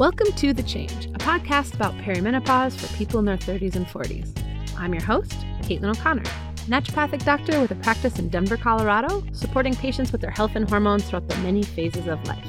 Welcome 0.00 0.32
to 0.36 0.54
The 0.54 0.62
Change, 0.62 1.04
a 1.08 1.18
podcast 1.18 1.74
about 1.74 1.92
perimenopause 1.98 2.74
for 2.74 2.90
people 2.96 3.18
in 3.18 3.26
their 3.26 3.36
30s 3.36 3.76
and 3.76 3.84
40s. 3.86 4.32
I'm 4.78 4.94
your 4.94 5.02
host, 5.02 5.32
Caitlin 5.60 5.94
O'Connor, 5.94 6.22
naturopathic 6.68 7.22
doctor 7.26 7.60
with 7.60 7.70
a 7.70 7.74
practice 7.74 8.18
in 8.18 8.30
Denver, 8.30 8.56
Colorado, 8.56 9.22
supporting 9.32 9.74
patients 9.76 10.10
with 10.10 10.22
their 10.22 10.30
health 10.30 10.52
and 10.54 10.66
hormones 10.66 11.04
throughout 11.04 11.28
the 11.28 11.36
many 11.40 11.62
phases 11.62 12.06
of 12.06 12.26
life. 12.26 12.48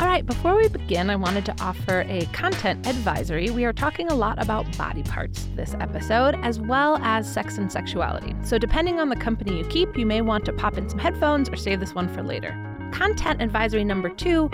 All 0.00 0.08
right, 0.08 0.26
before 0.26 0.56
we 0.56 0.66
begin, 0.66 1.08
I 1.08 1.14
wanted 1.14 1.44
to 1.44 1.54
offer 1.60 2.04
a 2.08 2.26
content 2.32 2.84
advisory. 2.88 3.48
We 3.50 3.64
are 3.66 3.72
talking 3.72 4.08
a 4.08 4.14
lot 4.16 4.42
about 4.42 4.76
body 4.76 5.04
parts 5.04 5.46
this 5.54 5.72
episode, 5.78 6.34
as 6.42 6.58
well 6.58 6.96
as 7.02 7.32
sex 7.32 7.58
and 7.58 7.70
sexuality. 7.70 8.34
So, 8.42 8.58
depending 8.58 8.98
on 8.98 9.08
the 9.08 9.14
company 9.14 9.56
you 9.56 9.64
keep, 9.66 9.96
you 9.96 10.04
may 10.04 10.20
want 10.20 10.44
to 10.46 10.52
pop 10.52 10.76
in 10.76 10.88
some 10.88 10.98
headphones 10.98 11.48
or 11.48 11.54
save 11.54 11.78
this 11.78 11.94
one 11.94 12.12
for 12.12 12.24
later. 12.24 12.50
Content 12.90 13.40
advisory 13.40 13.84
number 13.84 14.08
two 14.08 14.50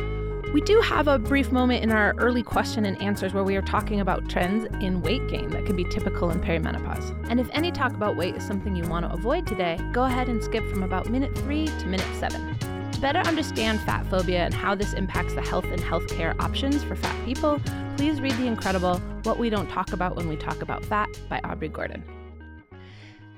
we 0.52 0.60
do 0.60 0.80
have 0.80 1.08
a 1.08 1.18
brief 1.18 1.50
moment 1.50 1.82
in 1.82 1.90
our 1.90 2.14
early 2.18 2.42
question 2.42 2.86
and 2.86 3.00
answers 3.02 3.34
where 3.34 3.44
we 3.44 3.56
are 3.56 3.62
talking 3.62 4.00
about 4.00 4.28
trends 4.28 4.64
in 4.80 5.02
weight 5.02 5.26
gain 5.28 5.50
that 5.50 5.66
can 5.66 5.76
be 5.76 5.84
typical 5.84 6.30
in 6.30 6.40
perimenopause. 6.40 7.14
And 7.28 7.40
if 7.40 7.48
any 7.52 7.72
talk 7.72 7.92
about 7.92 8.16
weight 8.16 8.36
is 8.36 8.46
something 8.46 8.76
you 8.76 8.84
want 8.84 9.04
to 9.04 9.12
avoid 9.12 9.46
today, 9.46 9.78
go 9.92 10.04
ahead 10.04 10.28
and 10.28 10.42
skip 10.42 10.66
from 10.68 10.82
about 10.82 11.10
minute 11.10 11.36
three 11.36 11.66
to 11.66 11.86
minute 11.86 12.06
seven. 12.16 12.56
To 12.92 13.00
better 13.00 13.18
understand 13.18 13.80
fat 13.80 14.06
phobia 14.06 14.44
and 14.44 14.54
how 14.54 14.74
this 14.74 14.94
impacts 14.94 15.34
the 15.34 15.42
health 15.42 15.66
and 15.66 15.80
healthcare 15.80 16.38
options 16.40 16.82
for 16.82 16.96
fat 16.96 17.24
people, 17.26 17.60
please 17.96 18.20
read 18.20 18.32
the 18.32 18.46
incredible 18.46 18.98
What 19.24 19.38
We 19.38 19.50
Don't 19.50 19.68
Talk 19.68 19.92
About 19.92 20.16
When 20.16 20.28
We 20.28 20.36
Talk 20.36 20.62
About 20.62 20.84
Fat 20.84 21.08
by 21.28 21.40
Aubrey 21.44 21.68
Gordon. 21.68 22.02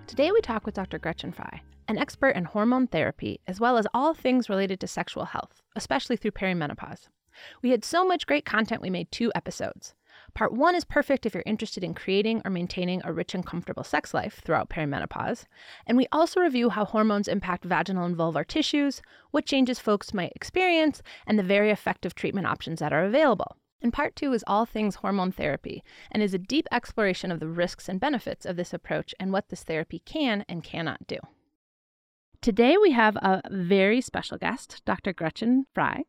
Today 0.06 0.31
we 0.31 0.41
talk 0.41 0.65
with 0.65 0.75
Dr. 0.75 0.98
Gretchen 0.98 1.33
Frey, 1.33 1.62
an 1.89 1.98
expert 1.98 2.36
in 2.36 2.44
hormone 2.44 2.86
therapy, 2.86 3.41
as 3.47 3.58
well 3.58 3.78
as 3.78 3.86
all 3.92 4.14
things 4.14 4.48
related 4.48 4.78
to 4.81 4.86
sexual 4.86 5.25
health, 5.25 5.62
especially 5.75 6.17
through 6.17 6.33
perimenopause. 6.33 7.08
We 7.62 7.70
had 7.70 7.84
so 7.84 8.05
much 8.05 8.27
great 8.27 8.44
content, 8.44 8.83
we 8.83 8.91
made 8.91 9.11
two 9.11 9.33
episodes. 9.34 9.94
Part 10.34 10.53
one 10.53 10.75
is 10.75 10.84
perfect 10.84 11.25
if 11.25 11.34
you're 11.34 11.42
interested 11.47 11.83
in 11.83 11.94
creating 11.94 12.42
or 12.44 12.50
maintaining 12.50 13.00
a 13.05 13.12
rich 13.12 13.34
and 13.34 13.47
comfortable 13.47 13.84
sex 13.84 14.12
life 14.12 14.41
throughout 14.44 14.69
perimenopause. 14.69 15.47
And 15.86 15.97
we 15.97 16.06
also 16.12 16.41
review 16.41 16.69
how 16.70 16.84
hormones 16.84 17.28
impact 17.28 17.64
vaginal 17.64 18.05
and 18.05 18.16
vulvar 18.16 18.47
tissues, 18.47 19.00
what 19.31 19.47
changes 19.47 19.78
folks 19.78 20.12
might 20.12 20.33
experience, 20.34 21.03
and 21.27 21.39
the 21.39 21.42
very 21.42 21.70
effective 21.70 22.14
treatment 22.14 22.47
options 22.47 22.81
that 22.81 22.92
are 22.92 23.05
available. 23.05 23.56
And 23.81 23.92
part 23.92 24.16
two 24.16 24.33
is 24.33 24.44
all 24.47 24.66
things 24.66 24.97
hormone 24.97 25.33
therapy 25.33 25.84
and 26.11 26.22
is 26.22 26.34
a 26.34 26.39
deep 26.39 26.66
exploration 26.72 27.31
of 27.31 27.41
the 27.41 27.48
risks 27.48 27.89
and 27.89 28.00
benefits 28.00 28.44
of 28.44 28.56
this 28.56 28.75
approach 28.75 29.14
and 29.20 29.33
what 29.33 29.48
this 29.48 29.62
therapy 29.62 30.00
can 30.00 30.44
and 30.48 30.64
cannot 30.64 31.06
do. 31.06 31.19
Today 32.41 32.77
we 32.81 32.92
have 32.92 33.17
a 33.17 33.42
very 33.50 34.00
special 34.00 34.39
guest, 34.39 34.83
Dr. 34.84 35.12
Gretchen 35.12 35.67
Frey. 35.75 36.05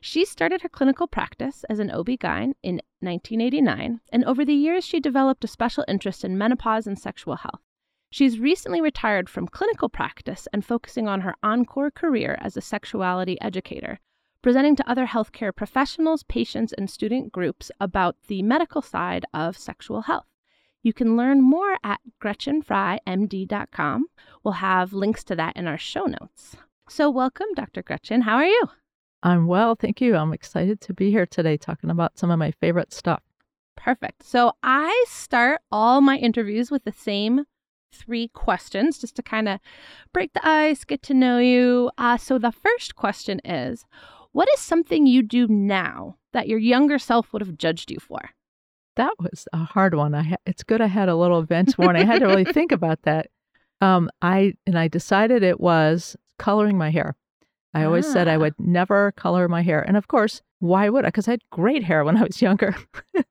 She 0.00 0.24
started 0.24 0.62
her 0.62 0.68
clinical 0.68 1.08
practice 1.08 1.64
as 1.68 1.80
an 1.80 1.90
OB-GYN 1.90 2.52
in 2.62 2.80
1989, 3.00 4.00
and 4.12 4.24
over 4.24 4.44
the 4.44 4.54
years 4.54 4.84
she 4.84 5.00
developed 5.00 5.42
a 5.42 5.48
special 5.48 5.84
interest 5.88 6.24
in 6.24 6.38
menopause 6.38 6.86
and 6.86 6.96
sexual 6.96 7.34
health. 7.34 7.60
She's 8.12 8.38
recently 8.38 8.80
retired 8.80 9.28
from 9.28 9.48
clinical 9.48 9.88
practice 9.88 10.46
and 10.52 10.64
focusing 10.64 11.08
on 11.08 11.22
her 11.22 11.34
encore 11.42 11.90
career 11.90 12.38
as 12.40 12.56
a 12.56 12.60
sexuality 12.60 13.40
educator, 13.40 13.98
presenting 14.40 14.76
to 14.76 14.88
other 14.88 15.06
healthcare 15.06 15.54
professionals, 15.54 16.22
patients, 16.22 16.72
and 16.72 16.88
student 16.88 17.32
groups 17.32 17.72
about 17.80 18.16
the 18.28 18.42
medical 18.42 18.82
side 18.82 19.24
of 19.34 19.58
sexual 19.58 20.02
health. 20.02 20.26
You 20.82 20.92
can 20.92 21.16
learn 21.16 21.40
more 21.40 21.76
at 21.84 22.00
GretchenFreyMD.com. 22.20 24.06
We'll 24.42 24.54
have 24.54 24.92
links 24.92 25.22
to 25.24 25.36
that 25.36 25.56
in 25.56 25.68
our 25.68 25.78
show 25.78 26.06
notes. 26.06 26.56
So, 26.88 27.08
welcome, 27.08 27.46
Dr. 27.54 27.82
Gretchen. 27.82 28.22
How 28.22 28.34
are 28.34 28.44
you? 28.44 28.68
I'm 29.22 29.46
well, 29.46 29.76
thank 29.76 30.00
you. 30.00 30.16
I'm 30.16 30.32
excited 30.32 30.80
to 30.80 30.92
be 30.92 31.12
here 31.12 31.26
today 31.26 31.56
talking 31.56 31.88
about 31.88 32.18
some 32.18 32.32
of 32.32 32.38
my 32.40 32.50
favorite 32.50 32.92
stuff. 32.92 33.22
Perfect. 33.76 34.24
So, 34.24 34.54
I 34.64 35.04
start 35.06 35.60
all 35.70 36.00
my 36.00 36.16
interviews 36.16 36.72
with 36.72 36.82
the 36.82 36.92
same 36.92 37.44
three 37.92 38.26
questions 38.28 38.98
just 38.98 39.14
to 39.16 39.22
kind 39.22 39.48
of 39.48 39.60
break 40.12 40.32
the 40.32 40.46
ice, 40.46 40.84
get 40.84 41.02
to 41.02 41.14
know 41.14 41.38
you. 41.38 41.92
Uh, 41.96 42.16
so, 42.16 42.38
the 42.38 42.50
first 42.50 42.96
question 42.96 43.40
is 43.44 43.84
What 44.32 44.48
is 44.52 44.60
something 44.60 45.06
you 45.06 45.22
do 45.22 45.46
now 45.46 46.16
that 46.32 46.48
your 46.48 46.58
younger 46.58 46.98
self 46.98 47.32
would 47.32 47.42
have 47.42 47.56
judged 47.56 47.92
you 47.92 48.00
for? 48.00 48.30
That 48.96 49.12
was 49.18 49.46
a 49.52 49.58
hard 49.58 49.94
one. 49.94 50.14
I 50.14 50.22
ha- 50.22 50.36
it's 50.44 50.62
good 50.62 50.80
I 50.80 50.86
had 50.86 51.08
a 51.08 51.16
little 51.16 51.40
events 51.40 51.78
warning. 51.78 52.02
I 52.02 52.06
had 52.06 52.20
to 52.20 52.26
really 52.26 52.44
think 52.44 52.72
about 52.72 53.02
that. 53.02 53.28
Um, 53.80 54.10
I 54.20 54.54
and 54.66 54.78
I 54.78 54.88
decided 54.88 55.42
it 55.42 55.60
was 55.60 56.16
coloring 56.38 56.78
my 56.78 56.90
hair. 56.90 57.16
I 57.74 57.84
always 57.84 58.06
ah. 58.06 58.12
said 58.12 58.28
I 58.28 58.36
ah. 58.36 58.38
would 58.38 58.54
never 58.58 59.12
color 59.12 59.48
my 59.48 59.62
hair, 59.62 59.80
and 59.80 59.96
of 59.96 60.08
course, 60.08 60.42
why 60.60 60.88
would 60.88 61.04
I? 61.04 61.08
Because 61.08 61.26
I 61.26 61.32
had 61.32 61.42
great 61.50 61.84
hair 61.84 62.04
when 62.04 62.16
I 62.16 62.22
was 62.22 62.42
younger. 62.42 62.76
it 63.14 63.26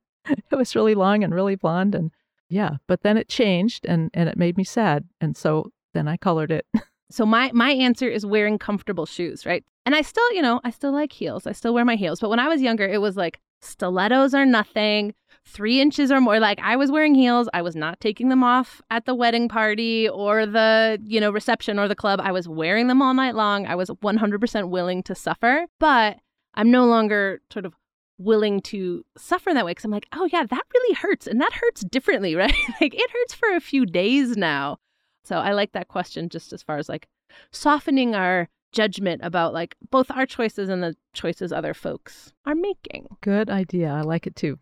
was 0.51 0.75
really 0.75 0.95
long 0.95 1.23
and 1.23 1.33
really 1.33 1.55
blonde, 1.55 1.95
and 1.95 2.11
yeah. 2.50 2.77
But 2.88 3.03
then 3.03 3.17
it 3.17 3.29
changed, 3.29 3.85
and 3.85 4.09
and 4.13 4.27
it 4.27 4.38
made 4.38 4.57
me 4.57 4.63
sad, 4.63 5.07
and 5.21 5.38
so 5.38 5.71
then 5.94 6.07
I 6.07 6.17
colored 6.17 6.51
it. 6.51 6.66
so 7.11 7.25
my 7.25 7.51
my 7.53 7.71
answer 7.71 8.07
is 8.07 8.25
wearing 8.25 8.57
comfortable 8.57 9.05
shoes, 9.05 9.45
right? 9.45 9.63
And 9.85 9.95
I 9.95 10.01
still, 10.01 10.31
you 10.33 10.41
know, 10.41 10.59
I 10.63 10.71
still 10.71 10.91
like 10.91 11.11
heels. 11.11 11.47
I 11.47 11.53
still 11.53 11.73
wear 11.73 11.85
my 11.85 11.95
heels. 11.95 12.19
But 12.19 12.29
when 12.29 12.39
I 12.39 12.47
was 12.47 12.61
younger, 12.61 12.85
it 12.85 13.01
was 13.01 13.16
like 13.16 13.39
stilettos 13.61 14.33
are 14.33 14.45
nothing 14.45 15.13
three 15.46 15.81
inches 15.81 16.12
or 16.12 16.22
more. 16.22 16.40
Like 16.40 16.59
I 16.59 16.75
was 16.75 16.91
wearing 16.91 17.16
heels. 17.16 17.50
I 17.53 17.62
was 17.62 17.75
not 17.75 18.00
taking 18.00 18.29
them 18.29 18.44
off 18.44 18.81
at 18.90 19.06
the 19.06 19.16
wedding 19.16 19.50
party 19.50 20.07
or 20.07 20.46
the, 20.46 21.00
you 21.06 21.19
know, 21.19 21.31
reception 21.31 21.79
or 21.79 21.88
the 21.88 21.96
club. 21.96 22.19
I 22.22 22.31
was 22.31 22.47
wearing 22.47 22.88
them 22.88 23.02
all 23.02 23.13
night 23.13 23.35
long. 23.35 23.66
I 23.66 23.75
was 23.75 23.90
100% 23.90 24.69
willing 24.69 25.03
to 25.03 25.16
suffer, 25.16 25.66
but 25.80 26.18
I'm 26.53 26.72
no 26.72 26.85
longer 26.85 27.41
sort 27.51 27.66
of 27.66 27.74
willing 28.18 28.62
to 28.62 29.03
suffer 29.18 29.53
that 29.53 29.66
way 29.66 29.72
because 29.72 29.85
I'm 29.85 29.91
like, 29.91 30.07
oh 30.13 30.30
yeah, 30.31 30.44
that 30.46 30.63
really 30.74 30.96
hurts. 30.96 31.28
And 31.28 31.41
that 31.41 31.53
hurts 31.53 31.81
differently, 31.81 32.35
right? 32.35 32.53
like 32.80 32.94
it 32.94 33.12
hurts 33.12 33.34
for 33.34 33.53
a 33.56 33.59
few 33.62 33.85
days 33.85 34.38
now. 34.38 34.78
So 35.24 35.38
I 35.38 35.53
like 35.53 35.74
that 35.74 35.88
question 35.88 36.30
just 36.30 36.53
as 36.53 36.63
far 36.63 36.78
as 36.78 36.90
like 36.90 37.07
softening 37.51 38.16
our 38.16 38.50
judgment 38.72 39.22
about 39.24 39.53
like 39.53 39.75
both 39.90 40.09
our 40.12 40.25
choices 40.25 40.69
and 40.69 40.81
the 40.81 40.96
choices 41.13 41.51
other 41.51 41.74
folks 41.74 42.34
are 42.46 42.56
making. 42.56 43.07
Good 43.22 43.50
idea. 43.50 43.90
I 43.90 44.01
like 44.01 44.28
it 44.28 44.35
too. 44.35 44.59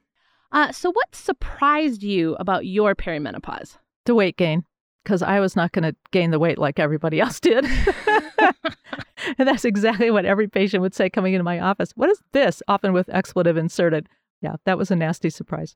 Uh, 0.51 0.71
so, 0.71 0.91
what 0.91 1.15
surprised 1.15 2.03
you 2.03 2.35
about 2.39 2.65
your 2.65 2.95
perimenopause? 2.95 3.77
The 4.05 4.15
weight 4.15 4.37
gain, 4.37 4.63
because 5.03 5.21
I 5.21 5.39
was 5.39 5.55
not 5.55 5.71
going 5.71 5.83
to 5.83 5.95
gain 6.11 6.31
the 6.31 6.39
weight 6.39 6.57
like 6.57 6.79
everybody 6.79 7.19
else 7.19 7.39
did. 7.39 7.65
and 9.37 9.47
that's 9.47 9.65
exactly 9.65 10.09
what 10.09 10.25
every 10.25 10.47
patient 10.47 10.81
would 10.81 10.95
say 10.95 11.09
coming 11.09 11.33
into 11.33 11.43
my 11.43 11.59
office. 11.59 11.91
What 11.95 12.09
is 12.09 12.21
this? 12.31 12.63
Often 12.67 12.93
with 12.93 13.09
expletive 13.09 13.57
inserted. 13.57 14.07
Yeah, 14.41 14.55
that 14.65 14.77
was 14.77 14.89
a 14.89 14.95
nasty 14.95 15.29
surprise. 15.29 15.75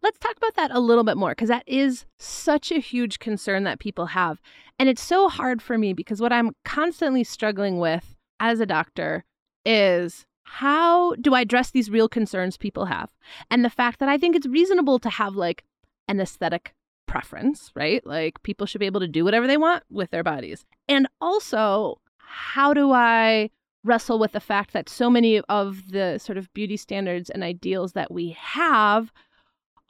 Let's 0.00 0.18
talk 0.18 0.36
about 0.36 0.54
that 0.54 0.70
a 0.70 0.78
little 0.78 1.02
bit 1.02 1.16
more 1.16 1.30
because 1.30 1.48
that 1.48 1.64
is 1.66 2.04
such 2.18 2.70
a 2.70 2.78
huge 2.78 3.18
concern 3.18 3.64
that 3.64 3.80
people 3.80 4.06
have. 4.06 4.40
And 4.78 4.88
it's 4.88 5.02
so 5.02 5.28
hard 5.28 5.60
for 5.60 5.76
me 5.76 5.92
because 5.92 6.20
what 6.20 6.32
I'm 6.32 6.54
constantly 6.64 7.24
struggling 7.24 7.78
with 7.78 8.14
as 8.38 8.60
a 8.60 8.66
doctor 8.66 9.24
is 9.64 10.24
how 10.50 11.14
do 11.16 11.34
I 11.34 11.42
address 11.42 11.70
these 11.70 11.90
real 11.90 12.08
concerns 12.08 12.56
people 12.56 12.86
have? 12.86 13.10
And 13.50 13.64
the 13.64 13.70
fact 13.70 14.00
that 14.00 14.08
I 14.08 14.18
think 14.18 14.34
it's 14.34 14.46
reasonable 14.46 14.98
to 15.00 15.10
have 15.10 15.34
like 15.34 15.64
an 16.08 16.20
aesthetic 16.20 16.74
preference, 17.06 17.70
right? 17.74 18.04
Like 18.06 18.42
people 18.42 18.66
should 18.66 18.80
be 18.80 18.86
able 18.86 19.00
to 19.00 19.08
do 19.08 19.24
whatever 19.24 19.46
they 19.46 19.56
want 19.56 19.84
with 19.90 20.10
their 20.10 20.24
bodies. 20.24 20.64
And 20.88 21.06
also, 21.20 22.00
how 22.18 22.72
do 22.72 22.92
I 22.92 23.50
wrestle 23.84 24.18
with 24.18 24.32
the 24.32 24.40
fact 24.40 24.72
that 24.72 24.88
so 24.88 25.08
many 25.08 25.40
of 25.48 25.90
the 25.90 26.18
sort 26.18 26.38
of 26.38 26.52
beauty 26.54 26.76
standards 26.76 27.30
and 27.30 27.42
ideals 27.42 27.92
that 27.92 28.10
we 28.10 28.30
have 28.38 29.12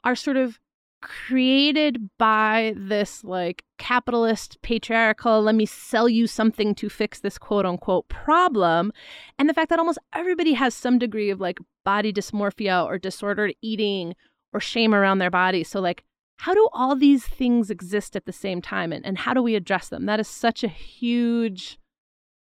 are 0.03 0.15
sort 0.15 0.37
of 0.37 0.59
created 1.01 2.09
by 2.17 2.73
this 2.75 3.23
like 3.23 3.63
capitalist 3.77 4.61
patriarchal 4.61 5.41
let 5.41 5.55
me 5.55 5.65
sell 5.65 6.09
you 6.09 6.27
something 6.27 6.75
to 6.75 6.89
fix 6.89 7.21
this 7.21 7.37
quote 7.37 7.65
unquote 7.65 8.07
problem 8.09 8.91
and 9.37 9.47
the 9.47 9.53
fact 9.53 9.69
that 9.69 9.79
almost 9.79 9.99
everybody 10.13 10.53
has 10.53 10.73
some 10.73 10.99
degree 10.99 11.29
of 11.29 11.39
like 11.39 11.57
body 11.85 12.11
dysmorphia 12.11 12.85
or 12.85 12.97
disordered 12.97 13.55
eating 13.61 14.13
or 14.53 14.59
shame 14.59 14.93
around 14.93 15.19
their 15.19 15.31
body. 15.31 15.63
So 15.63 15.79
like 15.79 16.03
how 16.37 16.53
do 16.53 16.69
all 16.73 16.95
these 16.95 17.25
things 17.25 17.69
exist 17.69 18.15
at 18.15 18.25
the 18.25 18.31
same 18.31 18.61
time 18.61 18.93
and, 18.93 19.05
and 19.05 19.17
how 19.17 19.33
do 19.33 19.41
we 19.41 19.55
address 19.55 19.89
them? 19.89 20.05
That 20.05 20.19
is 20.19 20.27
such 20.27 20.63
a 20.63 20.69
huge 20.69 21.77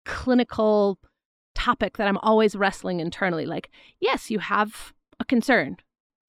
clinical 0.04 0.98
topic 1.54 1.98
that 1.98 2.06
i'm 2.06 2.16
always 2.18 2.56
wrestling 2.56 3.00
internally. 3.00 3.44
Like 3.44 3.70
yes 4.00 4.30
you 4.30 4.38
have 4.38 4.94
a 5.18 5.24
concern 5.24 5.76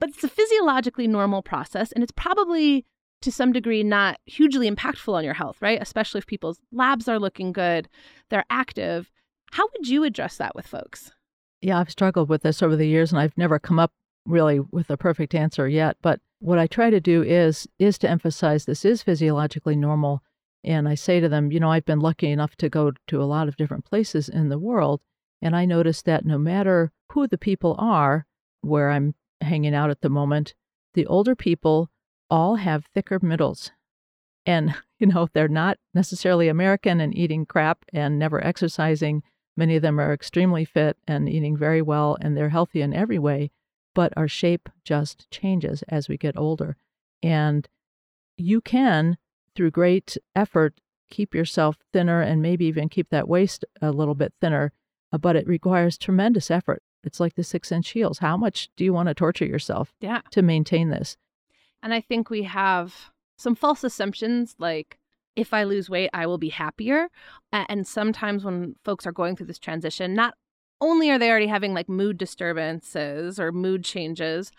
but 0.02 0.10
it's 0.10 0.24
a 0.24 0.28
physiologically 0.28 1.08
normal 1.08 1.44
process, 1.44 1.92
and 1.92 2.04
it's 2.04 2.12
probably 2.12 2.86
to 3.22 3.32
some 3.32 3.54
degree 3.54 3.84
not 3.84 4.20
hugely 4.26 4.70
impactful 4.70 5.14
on 5.14 5.24
your 5.24 5.36
health, 5.36 5.58
right? 5.62 5.80
Especially 5.80 6.18
if 6.18 6.26
people's 6.26 6.60
labs 6.72 7.08
are 7.08 7.20
looking 7.20 7.54
good, 7.54 7.88
they're 8.30 8.44
active. 8.50 9.12
How 9.52 9.64
would 9.72 9.88
you 9.88 10.04
address 10.04 10.38
that 10.38 10.56
with 10.56 10.66
folks? 10.66 11.12
Yeah, 11.62 11.78
I've 11.78 11.92
struggled 11.92 12.30
with 12.30 12.42
this 12.42 12.64
over 12.64 12.76
the 12.76 12.88
years, 12.88 13.12
and 13.12 13.22
I've 13.22 13.38
never 13.38 13.60
come 13.60 13.78
up 13.78 13.94
really 14.26 14.60
with 14.60 14.90
a 14.90 14.98
perfect 14.98 15.36
answer 15.36 15.68
yet. 15.68 15.98
But 16.02 16.20
what 16.40 16.58
I 16.58 16.66
try 16.66 16.90
to 16.90 17.00
do 17.00 17.22
is 17.22 17.68
is 17.78 18.00
to 18.00 18.10
emphasize 18.10 18.66
this 18.66 18.84
is 18.84 19.04
physiologically 19.04 19.76
normal. 19.76 20.24
And 20.64 20.90
I 20.90 20.96
say 20.96 21.20
to 21.20 21.30
them, 21.30 21.52
you 21.52 21.60
know, 21.60 21.72
I've 21.72 21.86
been 21.86 22.00
lucky 22.00 22.32
enough 22.32 22.56
to 22.56 22.70
go 22.70 22.92
to 23.08 23.22
a 23.22 23.26
lot 23.26 23.48
of 23.48 23.56
different 23.56 23.86
places 23.86 24.30
in 24.30 24.50
the 24.50 24.60
world. 24.60 25.02
And 25.44 25.56
I 25.56 25.66
notice 25.66 26.02
that 26.04 26.26
no 26.26 26.40
matter 26.40 26.92
who 27.12 27.28
the 27.28 27.38
people 27.38 27.76
are 27.78 28.26
where 28.62 28.90
I'm 28.90 29.14
hanging 29.42 29.76
out 29.76 29.90
at 29.90 30.02
the 30.02 30.10
moment, 30.10 30.54
the 30.94 31.06
older 31.08 31.36
people 31.36 31.90
all 32.30 32.56
have 32.56 32.86
thicker 32.94 33.20
middles. 33.22 33.72
And, 34.46 34.76
you 35.00 35.08
know, 35.08 35.28
they're 35.34 35.48
not 35.48 35.78
necessarily 35.94 36.48
American 36.48 37.00
and 37.00 37.16
eating 37.16 37.46
crap 37.46 37.86
and 37.94 38.18
never 38.18 38.44
exercising. 38.44 39.24
Many 39.58 39.76
of 39.76 39.82
them 39.82 40.00
are 40.00 40.14
extremely 40.14 40.66
fit 40.66 40.98
and 41.08 41.28
eating 41.28 41.58
very 41.58 41.82
well, 41.82 42.18
and 42.22 42.36
they're 42.36 42.50
healthy 42.50 42.82
in 42.82 42.94
every 42.94 43.20
way, 43.20 43.52
but 43.94 44.14
our 44.16 44.28
shape 44.28 44.70
just 44.84 45.30
changes 45.30 45.84
as 45.90 46.08
we 46.08 46.18
get 46.18 46.38
older. 46.38 46.78
And 47.22 47.68
you 48.38 48.62
can, 48.62 49.18
through 49.56 49.72
great 49.72 50.18
effort, 50.36 50.80
keep 51.10 51.36
yourself 51.36 51.78
thinner 51.92 52.22
and 52.22 52.42
maybe 52.42 52.66
even 52.66 52.90
keep 52.90 53.10
that 53.10 53.28
waist 53.28 53.66
a 53.82 53.92
little 53.92 54.16
bit 54.16 54.34
thinner, 54.40 54.72
uh, 55.12 55.18
but 55.18 55.36
it 55.36 55.48
requires 55.48 55.98
tremendous 55.98 56.50
effort. 56.50 56.82
It's 57.04 57.20
like 57.20 57.36
the 57.36 57.44
six 57.44 57.72
inch 57.72 57.90
heels. 57.90 58.20
How 58.20 58.38
much 58.38 58.70
do 58.76 58.84
you 58.84 58.94
want 58.94 59.08
to 59.08 59.14
torture 59.14 59.46
yourself 59.46 59.94
Yeah. 60.00 60.22
to 60.32 60.42
maintain 60.42 60.90
this? 60.90 61.18
And 61.84 61.94
I 61.94 62.02
think 62.02 62.30
we 62.30 62.44
have 62.44 62.94
some 63.38 63.56
false 63.56 63.84
assumptions 63.84 64.56
like 64.60 64.98
if 65.36 65.54
I 65.54 65.64
lose 65.64 65.90
weight, 65.90 66.10
I 66.14 66.28
will 66.28 66.38
be 66.38 66.50
happier. 66.50 67.08
And 67.52 67.88
sometimes 67.88 68.44
when 68.44 68.76
folks 68.84 69.08
are 69.08 69.12
going 69.14 69.36
through 69.36 69.46
this 69.48 69.58
transition, 69.60 70.14
not 70.14 70.36
only 70.82 71.10
are 71.10 71.18
they 71.18 71.30
already 71.30 71.48
having 71.48 71.74
like 71.74 71.88
mood 71.88 72.18
disturbances 72.18 73.40
or 73.40 73.52
mood 73.52 73.84
changes, 73.84 74.52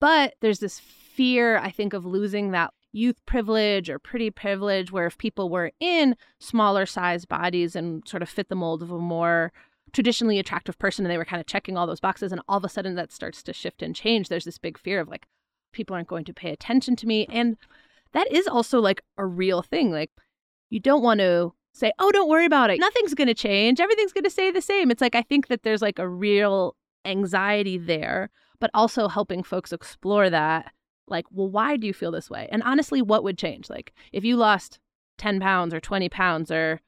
but 0.00 0.34
there's 0.40 0.58
this 0.58 0.80
fear, 0.80 1.58
I 1.58 1.70
think, 1.70 1.92
of 1.92 2.04
losing 2.04 2.50
that 2.50 2.72
youth 2.92 3.16
privilege 3.26 3.88
or 3.88 3.98
pretty 3.98 4.30
privilege 4.30 4.92
where 4.92 5.06
if 5.06 5.16
people 5.18 5.48
were 5.48 5.70
in 5.80 6.16
smaller 6.40 6.86
size 6.86 7.24
bodies 7.24 7.74
and 7.74 8.06
sort 8.06 8.22
of 8.22 8.28
fit 8.28 8.48
the 8.48 8.54
mold 8.54 8.82
of 8.82 8.90
a 8.90 8.98
more 8.98 9.52
traditionally 9.94 10.38
attractive 10.38 10.78
person 10.78 11.04
and 11.04 11.10
they 11.10 11.16
were 11.16 11.24
kind 11.24 11.40
of 11.40 11.46
checking 11.46 11.76
all 11.76 11.86
those 11.86 12.00
boxes 12.00 12.32
and 12.32 12.42
all 12.48 12.58
of 12.58 12.64
a 12.64 12.68
sudden 12.68 12.96
that 12.96 13.12
starts 13.12 13.42
to 13.44 13.52
shift 13.52 13.82
and 13.82 13.94
change. 13.94 14.28
There's 14.28 14.44
this 14.44 14.58
big 14.58 14.76
fear 14.76 15.00
of 15.00 15.08
like 15.08 15.26
people 15.72 15.94
aren't 15.94 16.08
going 16.08 16.24
to 16.24 16.34
pay 16.34 16.50
attention 16.50 16.96
to 16.96 17.06
me. 17.06 17.26
And 17.30 17.56
that 18.12 18.30
is 18.30 18.46
also 18.46 18.80
like 18.80 19.02
a 19.16 19.24
real 19.24 19.62
thing. 19.62 19.92
Like 19.92 20.10
you 20.68 20.80
don't 20.80 21.02
want 21.02 21.20
to 21.20 21.52
say 21.72 21.92
oh 21.98 22.10
don't 22.10 22.28
worry 22.28 22.44
about 22.44 22.70
it. 22.70 22.80
Nothing's 22.80 23.14
going 23.14 23.28
to 23.28 23.34
change. 23.34 23.80
Everything's 23.80 24.12
going 24.12 24.24
to 24.24 24.30
stay 24.30 24.50
the 24.50 24.60
same. 24.60 24.90
It's 24.90 25.00
like 25.00 25.14
i 25.14 25.22
think 25.22 25.46
that 25.46 25.62
there's 25.62 25.82
like 25.82 25.98
a 25.98 26.08
real 26.08 26.76
anxiety 27.04 27.78
there 27.78 28.30
but 28.60 28.70
also 28.72 29.08
helping 29.08 29.42
folks 29.42 29.72
explore 29.72 30.30
that 30.30 30.72
like 31.06 31.26
well 31.30 31.50
why 31.50 31.76
do 31.76 31.86
you 31.86 31.92
feel 31.92 32.10
this 32.10 32.30
way? 32.30 32.48
And 32.50 32.62
honestly 32.64 33.00
what 33.00 33.22
would 33.22 33.38
change? 33.38 33.70
Like 33.70 33.92
if 34.12 34.24
you 34.24 34.36
lost 34.36 34.80
10 35.18 35.38
pounds 35.38 35.72
or 35.72 35.78
20 35.78 36.08
pounds 36.08 36.50
or 36.50 36.80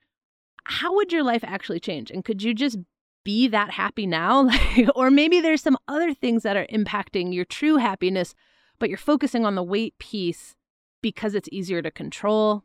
how 0.65 0.95
would 0.97 1.13
your 1.13 1.23
life 1.23 1.45
actually 1.47 1.79
change? 1.79 2.11
And 2.11 2.25
could 2.25 2.43
you 2.43 2.53
just 2.53 2.79
be 3.27 3.49
that 3.49 3.71
happy 3.71 4.07
now 4.07 4.43
like 4.51 4.87
or 4.95 5.11
maybe 5.11 5.41
there's 5.41 5.63
some 5.63 5.77
other 5.89 6.15
things 6.15 6.43
that 6.45 6.57
are 6.57 6.67
impacting 6.73 7.35
your 7.35 7.45
true 7.45 7.77
happiness 7.77 8.35
but 8.79 8.89
you're 8.89 8.97
focusing 9.13 9.45
on 9.45 9.55
the 9.57 9.63
weight 9.63 9.95
piece 9.99 10.55
because 11.03 11.35
it's 11.35 11.49
easier 11.53 11.83
to 11.83 11.91
control 11.91 12.63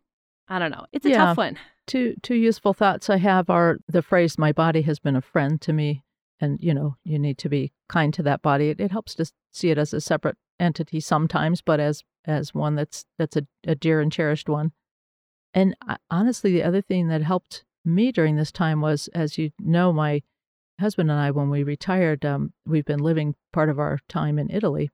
i 0.47 0.59
don't 0.59 0.71
know 0.71 0.85
it's 0.93 1.05
a 1.05 1.09
Yeah. 1.09 1.17
tough 1.25 1.37
one 1.37 1.57
Two 1.87 2.13
two 2.21 2.35
useful 2.35 2.73
thoughts 2.73 3.09
I 3.09 3.17
have 3.17 3.49
are 3.49 3.79
the 3.87 4.03
phrase 4.03 4.37
"my 4.37 4.51
body 4.51 4.83
has 4.83 4.99
been 4.99 5.15
a 5.15 5.21
friend 5.33 5.59
to 5.61 5.73
me," 5.73 6.03
and 6.39 6.59
you 6.61 6.73
know 6.75 6.95
you 7.03 7.17
need 7.17 7.37
to 7.39 7.49
be 7.49 7.73
kind 7.89 8.13
to 8.13 8.23
that 8.23 8.43
body. 8.43 8.69
It, 8.69 8.79
it 8.79 8.91
helps 8.91 9.15
to 9.15 9.25
see 9.51 9.71
it 9.71 9.79
as 9.79 9.91
a 9.91 9.99
separate 9.99 10.37
entity 10.59 10.99
sometimes, 10.99 11.61
but 11.61 11.79
as 11.79 12.03
as 12.23 12.53
one 12.53 12.75
that's 12.75 13.05
that's 13.17 13.35
a, 13.35 13.47
a 13.65 13.73
dear 13.75 13.99
and 13.99 14.11
cherished 14.11 14.47
one. 14.47 14.71
And 15.55 15.75
I, 15.81 15.97
honestly, 16.11 16.51
the 16.53 16.63
other 16.63 16.83
thing 16.83 17.07
that 17.07 17.23
helped 17.23 17.65
me 17.83 18.11
during 18.11 18.35
this 18.35 18.51
time 18.51 18.79
was, 18.79 19.09
as 19.15 19.39
you 19.39 19.49
know, 19.59 19.91
my 19.91 20.21
husband 20.81 21.10
and 21.10 21.19
I, 21.19 21.31
when 21.31 21.50
we 21.50 21.63
retired, 21.63 22.25
um, 22.25 22.54
we've 22.66 22.86
been 22.86 23.00
living 23.00 23.36
part 23.54 23.69
of 23.69 23.80
our 23.80 24.00
time 24.10 24.38
in 24.38 24.50
Italy, 24.50 24.89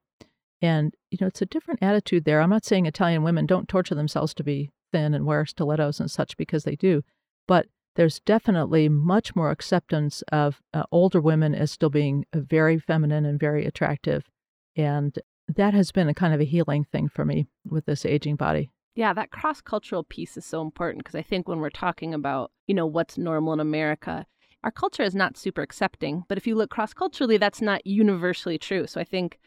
and 0.62 0.94
you 1.10 1.18
know 1.19 1.28
it's 1.28 1.42
a 1.42 1.48
different 1.48 1.81
attitude 1.81 2.25
there. 2.25 2.42
I'm 2.42 2.51
not 2.51 2.66
saying 2.66 2.86
Italian 2.86 3.24
women 3.24 3.45
don't 3.45 3.68
torture 3.68 3.95
themselves 3.95 4.34
to 4.36 4.44
be 4.44 4.69
thin 4.92 5.13
and 5.13 5.25
wear 5.25 5.45
stilettos 5.45 6.00
and 6.00 6.12
such 6.12 6.38
because 6.38 6.63
they 6.63 6.75
do, 6.75 7.04
but 7.48 7.68
there's 7.95 8.19
definitely 8.19 8.88
much 8.88 9.36
more 9.36 9.50
acceptance 9.50 10.22
of 10.31 10.62
uh, 10.74 10.84
older 10.92 11.19
women 11.19 11.56
as 11.56 11.72
still 11.72 11.89
being 11.89 12.25
uh, 12.31 12.39
very 12.39 12.78
feminine 12.78 13.25
and 13.25 13.39
very 13.39 13.66
attractive, 13.66 14.30
and 14.75 15.18
that 15.48 15.74
has 15.74 15.92
been 15.92 16.10
a 16.10 16.13
kind 16.13 16.34
of 16.34 16.42
a 16.42 16.45
healing 16.45 16.84
thing 16.84 17.10
for 17.10 17.25
me 17.25 17.48
with 17.66 17.86
this 17.86 18.06
aging 18.06 18.36
body. 18.36 18.69
Yeah, 18.95 19.13
that 19.13 19.30
cross 19.30 19.62
cultural 19.62 20.04
piece 20.04 20.38
is 20.38 20.45
so 20.45 20.62
important 20.62 21.04
because 21.04 21.16
I 21.16 21.22
think 21.22 21.48
when 21.48 21.60
we're 21.60 21.69
talking 21.69 22.16
about, 22.16 22.51
you 22.66 22.74
know, 22.74 22.88
what's 22.88 23.16
normal 23.16 23.54
in 23.54 23.60
America, 23.60 24.25
our 24.67 24.71
culture 24.71 25.03
is 25.03 25.15
not 25.15 25.37
super 25.37 25.61
accepting. 25.61 26.25
But 26.27 26.37
if 26.37 26.45
you 26.45 26.53
look 26.53 26.69
cross 26.69 26.93
culturally, 26.93 27.37
that's 27.37 27.61
not 27.61 27.87
universally 27.87 28.57
true. 28.57 28.85
So 28.85 28.99
I 28.99 29.05
think 29.05 29.39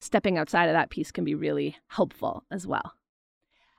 stepping 0.00 0.38
outside 0.38 0.66
of 0.66 0.72
that 0.72 0.90
piece 0.90 1.12
can 1.12 1.22
be 1.22 1.36
really 1.36 1.76
helpful 1.86 2.42
as 2.50 2.66
well. 2.66 2.94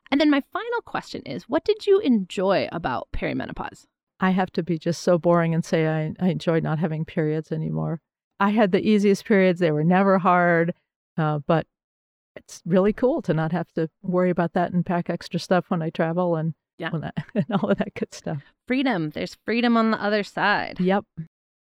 And 0.10 0.22
then 0.22 0.30
my 0.30 0.42
final 0.54 0.82
question 0.86 1.24
is 1.24 1.44
what 1.50 1.66
did 1.66 1.88
you 1.88 2.00
enjoy 2.00 2.70
about 2.72 3.10
perimenopause? 3.12 3.86
I 4.22 4.30
have 4.30 4.50
to 4.52 4.64
be 4.64 4.80
just 4.80 5.02
so 5.02 5.18
boring 5.18 5.54
and 5.54 5.66
say 5.66 5.88
I, 5.88 6.14
I 6.22 6.30
enjoy 6.30 6.62
not 6.62 6.80
having 6.80 7.04
periods 7.04 7.52
anymore. 7.52 8.00
I 8.40 8.52
had 8.52 8.72
the 8.72 8.80
easiest 8.80 9.26
periods; 9.26 9.60
they 9.60 9.72
were 9.72 9.84
never 9.84 10.18
hard, 10.20 10.74
uh, 11.18 11.40
but 11.46 11.68
it's 12.38 12.62
really 12.66 12.94
cool 12.94 13.22
to 13.24 13.34
not 13.34 13.52
have 13.52 13.74
to 13.74 13.90
worry 14.04 14.30
about 14.30 14.54
that 14.54 14.72
and 14.72 14.86
pack 14.86 15.10
extra 15.10 15.40
stuff 15.40 15.66
when 15.68 15.82
I 15.82 15.90
travel 15.90 16.38
and 16.38 16.54
Yeah. 16.78 16.92
and 17.36 17.46
all 17.52 17.70
of 17.70 17.78
that 17.80 17.94
good 17.94 18.14
stuff. 18.14 18.42
Freedom. 18.68 19.12
There's 19.12 19.38
freedom 19.46 19.78
on 19.78 19.92
the 19.92 20.04
other 20.04 20.24
side. 20.24 20.80
Yep. 20.80 21.06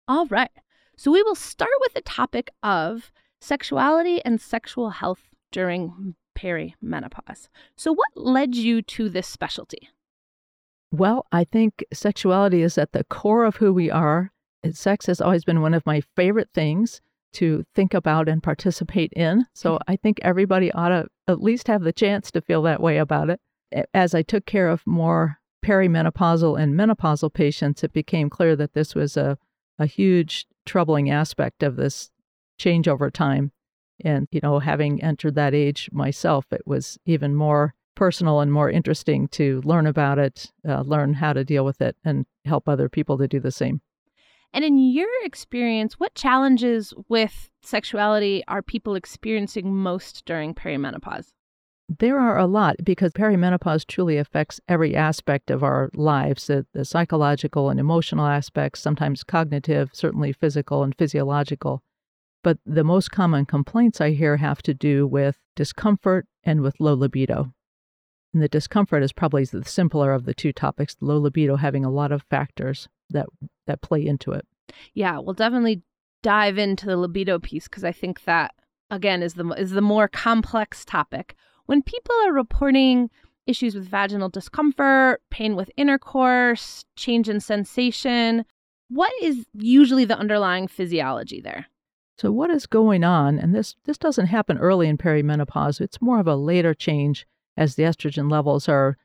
All 0.09 0.27
right. 0.27 0.51
So 0.97 1.11
we 1.11 1.23
will 1.23 1.35
start 1.35 1.71
with 1.81 1.95
the 1.95 2.01
topic 2.01 2.51
of 2.63 3.13
sexuality 3.41 4.25
and 4.25 4.41
sexual 4.41 4.91
health 4.91 5.29
during 5.53 6.15
perimenopause. 6.37 7.49
So, 7.77 7.93
what 7.93 8.09
led 8.15 8.55
you 8.55 8.83
to 8.83 9.09
this 9.09 9.27
specialty? 9.27 9.89
Well, 10.91 11.27
I 11.33 11.45
think 11.45 11.85
sexuality 11.93 12.63
is 12.63 12.79
at 12.79 12.93
the 12.93 13.05
core 13.05 13.45
of 13.45 13.57
who 13.57 13.73
we 13.73 13.91
are. 13.91 14.33
Sex 14.71 15.07
has 15.07 15.21
always 15.21 15.45
been 15.45 15.61
one 15.61 15.75
of 15.75 15.87
my 15.87 16.01
favorite 16.17 16.49
things 16.55 17.01
to 17.35 17.65
think 17.75 17.93
about 17.93 18.29
and 18.29 18.43
participate 18.43 19.13
in. 19.13 19.47
So 19.55 19.75
mm-hmm. 19.75 19.93
I 19.93 19.97
think 19.97 20.19
everybody 20.23 20.73
ought 20.73 20.89
to 20.89 21.07
at 21.29 21.43
least 21.43 21.69
have 21.69 21.83
the 21.83 21.93
chance 21.93 22.31
to 22.31 22.41
feel 22.41 22.63
that 22.63 22.81
way 22.81 22.97
about 22.97 23.31
it. 23.31 23.41
As 23.93 24.15
I 24.15 24.23
took 24.23 24.47
care 24.47 24.69
of 24.69 24.87
more 24.87 25.39
perimenopausal 25.67 26.61
and 26.61 26.75
menopausal 26.75 27.33
patients, 27.33 27.83
it 27.83 27.93
became 27.93 28.31
clear 28.31 28.55
that 28.55 28.75
this 28.75 28.95
was 28.95 29.17
a, 29.17 29.37
a 29.79 29.87
huge 29.87 30.47
troubling 30.65 31.11
aspect 31.11 31.63
of 31.65 31.75
this 31.75 32.11
change 32.57 32.87
over 32.87 33.11
time. 33.11 33.51
And, 34.05 34.29
you 34.31 34.41
know, 34.43 34.61
having 34.61 35.03
entered 35.03 35.35
that 35.35 35.55
age 35.55 35.89
myself, 35.93 36.47
it 36.53 36.63
was 36.67 36.99
even 37.05 37.35
more 37.35 37.75
personal 37.97 38.41
and 38.41 38.53
more 38.53 38.71
interesting 38.71 39.27
to 39.29 39.61
learn 39.65 39.87
about 39.87 40.19
it, 40.19 40.53
uh, 40.69 40.83
learn 40.83 41.15
how 41.15 41.33
to 41.33 41.45
deal 41.45 41.65
with 41.65 41.81
it, 41.81 41.97
and 42.05 42.27
help 42.45 42.69
other 42.69 42.89
people 42.89 43.19
to 43.19 43.27
do 43.27 43.41
the 43.41 43.51
same. 43.51 43.81
And 44.53 44.65
in 44.65 44.79
your 44.79 45.09
experience, 45.25 45.95
what 45.95 46.15
challenges 46.15 46.95
with 47.09 47.51
sexuality 47.63 48.45
are 48.47 48.63
people 48.63 48.95
experiencing 48.95 49.75
most 49.75 50.25
during 50.27 50.55
perimenopause? 50.55 51.33
There 51.89 52.19
are 52.19 52.39
a 52.39 52.47
lot 52.47 52.77
because 52.83 53.13
perimenopause 53.13 53.87
truly 53.87 54.19
affects 54.19 54.61
every 54.69 54.97
aspect 54.97 55.51
of 55.51 55.63
our 55.63 55.91
lives 55.95 56.49
the, 56.49 56.67
the 56.73 56.85
psychological 56.85 57.71
and 57.71 57.79
emotional 57.79 58.27
aspects, 58.27 58.81
sometimes 58.81 59.23
cognitive, 59.23 59.91
certainly 59.93 60.33
physical 60.33 60.83
and 60.83 60.95
physiological. 60.97 61.83
But 62.43 62.59
the 62.67 62.85
most 62.85 63.13
common 63.13 63.47
complaints 63.47 64.01
I 64.01 64.11
hear 64.11 64.37
have 64.39 64.63
to 64.63 64.75
do 64.75 65.07
with 65.07 65.39
discomfort 65.55 66.27
and 66.43 66.61
with 66.61 66.81
low 66.81 66.95
libido. 66.95 67.53
And 68.33 68.43
the 68.43 68.49
discomfort 68.49 69.03
is 69.03 69.13
probably 69.13 69.45
the 69.45 69.65
simpler 69.65 70.13
of 70.13 70.25
the 70.25 70.35
two 70.35 70.53
topics, 70.53 70.97
low 71.01 71.19
libido 71.19 71.57
having 71.57 71.85
a 71.85 71.91
lot 71.91 72.13
of 72.13 72.23
factors 72.29 72.89
that, 73.11 73.27
that 73.67 73.81
play 73.81 74.05
into 74.05 74.33
it. 74.33 74.47
Yeah, 74.93 75.19
we'll 75.19 75.35
definitely 75.35 75.83
dive 76.23 76.59
into 76.59 76.87
the 76.87 76.97
libido 76.97 77.39
piece 77.39 77.69
because 77.69 77.85
I 77.85 77.93
think 77.93 78.25
that 78.25 78.53
again 78.91 79.23
is 79.23 79.35
the 79.35 79.49
is 79.51 79.71
the 79.71 79.81
more 79.81 80.09
complex 80.09 80.85
topic. 80.85 81.37
When 81.67 81.83
people 81.83 82.15
are 82.27 82.33
reporting 82.33 83.11
issues 83.47 83.75
with 83.75 83.89
vaginal 83.89 84.29
discomfort, 84.29 85.21
pain 85.31 85.55
with 85.57 85.71
intercourse, 85.77 86.85
change 86.97 87.29
in 87.29 87.41
sensation, 87.41 88.45
what 88.89 89.13
is 89.23 89.47
usually 89.53 90.05
the 90.05 90.19
underlying 90.19 90.69
physiology 90.69 91.41
there? 91.41 91.67
So 92.19 92.33
what 92.33 92.51
is 92.51 92.67
going 92.67 93.05
on? 93.05 93.39
And 93.39 93.55
this 93.55 93.77
this 93.85 93.99
doesn't 93.99 94.27
happen 94.27 94.59
early 94.59 94.89
in 94.89 94.97
perimenopause. 94.97 95.81
It's 95.81 96.01
more 96.01 96.19
of 96.19 96.27
a 96.27 96.37
later 96.37 96.73
change 96.73 97.27
as 97.57 97.75
the 97.75 97.83
estrogen 97.83 98.31
levels 98.31 98.69
are 98.69 98.97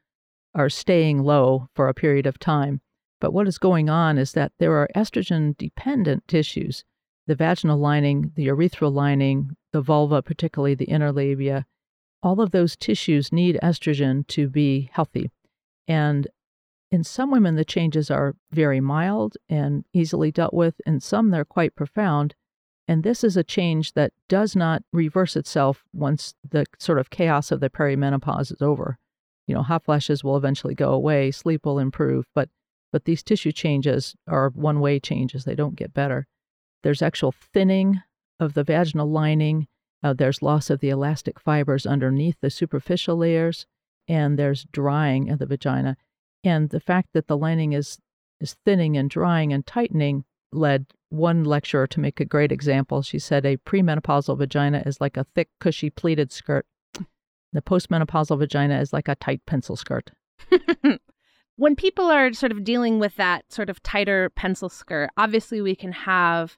are 0.54 0.70
staying 0.70 1.24
low 1.24 1.68
for 1.76 1.88
a 1.88 1.94
period 1.94 2.26
of 2.26 2.40
time. 2.40 2.82
But 3.20 3.34
what 3.34 3.48
is 3.48 3.58
going 3.58 3.90
on 3.90 4.18
is 4.18 4.34
that 4.34 4.52
there 4.60 4.74
are 4.74 4.90
estrogen 4.96 5.58
dependent 5.58 6.28
tissues, 6.28 6.84
the 7.28 7.36
vaginal 7.36 7.78
lining, 7.78 8.32
the 8.36 8.48
urethral 8.48 8.94
lining, 8.94 9.56
the 9.72 9.82
vulva, 9.82 10.22
particularly 10.22 10.76
the 10.76 10.86
inner 10.86 11.12
labia. 11.12 11.66
All 12.24 12.42
of 12.42 12.52
those 12.52 12.76
tissues 12.76 13.32
need 13.32 13.60
estrogen 13.64 14.28
to 14.28 14.48
be 14.48 14.90
healthy. 14.94 15.32
And 15.88 16.28
in 16.92 17.04
some 17.04 17.32
women, 17.32 17.56
the 17.56 17.66
changes 17.66 18.12
are 18.12 18.36
very 18.52 18.80
mild 18.80 19.38
and 19.50 19.86
easily 19.94 20.32
dealt 20.32 20.54
with. 20.54 20.80
In 20.86 21.00
some, 21.00 21.30
they're 21.30 21.46
quite 21.46 21.76
profound. 21.76 22.36
And 22.88 23.04
this 23.04 23.24
is 23.24 23.38
a 23.38 23.44
change 23.44 23.94
that 23.94 24.12
does 24.28 24.56
not 24.56 24.84
reverse 24.92 25.36
itself 25.36 25.84
once 25.94 26.34
the 26.48 26.66
sort 26.78 27.00
of 27.00 27.10
chaos 27.10 27.52
of 27.52 27.62
the 27.62 27.70
perimenopause 27.70 28.52
is 28.52 28.62
over. 28.62 28.98
You 29.48 29.56
know, 29.56 29.64
hot 29.64 29.86
flashes 29.86 30.24
will 30.24 30.38
eventually 30.38 30.76
go 30.76 30.92
away, 30.92 31.32
sleep 31.32 31.66
will 31.66 31.80
improve, 31.80 32.26
but 32.36 32.50
but 32.92 33.06
these 33.06 33.24
tissue 33.24 33.54
changes 33.54 34.16
are 34.28 34.50
one-way 34.50 35.00
changes. 35.00 35.46
They 35.46 35.56
don't 35.56 35.78
get 35.78 35.94
better. 35.94 36.28
There's 36.84 37.02
actual 37.02 37.32
thinning 37.32 38.02
of 38.40 38.54
the 38.54 38.66
vaginal 38.66 39.10
lining. 39.10 39.68
Uh, 40.04 40.14
there's 40.14 40.42
loss 40.42 40.70
of 40.70 40.80
the 40.80 40.90
elastic 40.90 41.40
fibers 41.40 41.86
underneath 41.86 42.38
the 42.42 42.50
superficial 42.50 43.18
layers, 43.18 43.66
and 44.08 44.38
there's 44.38 44.66
drying 44.72 45.30
of 45.30 45.40
the 45.40 45.46
vagina. 45.46 45.96
And 46.44 46.70
the 46.70 46.80
fact 46.80 47.10
that 47.14 47.28
the 47.28 47.38
lining 47.38 47.74
is 47.74 48.00
is 48.40 48.56
thinning 48.66 48.98
and 48.98 49.10
drying 49.10 49.54
and 49.54 49.66
tightening 49.66 50.26
led 50.52 50.88
one 51.10 51.44
lecturer 51.44 51.86
to 51.88 52.00
make 52.00 52.20
a 52.20 52.26
great 52.26 52.52
example. 52.52 53.02
She 53.02 53.20
said 53.20 53.46
a 53.46 53.58
premenopausal 53.58 54.38
vagina 54.38 54.82
is 54.86 55.00
like 55.00 55.18
a 55.18 55.26
thick, 55.36 55.50
cushy 55.60 55.90
pleated 55.90 56.32
skirt. 56.32 56.66
The 57.54 57.62
postmenopausal 57.62 58.40
vagina 58.40 58.80
is 58.80 58.94
like 58.94 59.08
a 59.08 59.16
tight 59.16 59.42
pencil 59.46 59.76
skirt. 59.76 60.12
when 61.58 61.76
people 61.76 62.06
are 62.06 62.32
sort 62.34 62.52
of 62.52 62.64
dealing 62.64 62.98
with 62.98 63.16
that 63.18 63.52
sort 63.52 63.70
of 63.70 63.84
tighter 63.84 64.30
pencil 64.32 64.70
skirt, 64.70 65.10
obviously 65.18 65.62
we 65.62 65.76
can 65.76 65.92
have 65.92 66.58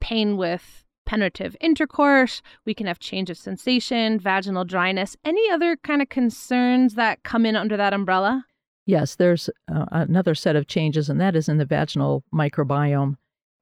pain 0.00 0.36
with 0.36 0.81
penetrative 1.12 1.54
intercourse, 1.60 2.40
we 2.64 2.72
can 2.72 2.86
have 2.86 2.98
change 2.98 3.28
of 3.28 3.36
sensation, 3.36 4.18
vaginal 4.18 4.64
dryness. 4.64 5.14
Any 5.26 5.50
other 5.50 5.76
kind 5.76 6.00
of 6.00 6.08
concerns 6.08 6.94
that 6.94 7.22
come 7.22 7.44
in 7.44 7.54
under 7.54 7.76
that 7.76 7.92
umbrella? 7.92 8.46
Yes, 8.86 9.16
there's 9.16 9.50
uh, 9.70 9.84
another 9.92 10.34
set 10.34 10.56
of 10.56 10.68
changes, 10.68 11.10
and 11.10 11.20
that 11.20 11.36
is 11.36 11.50
in 11.50 11.58
the 11.58 11.66
vaginal 11.66 12.24
microbiome. 12.34 13.16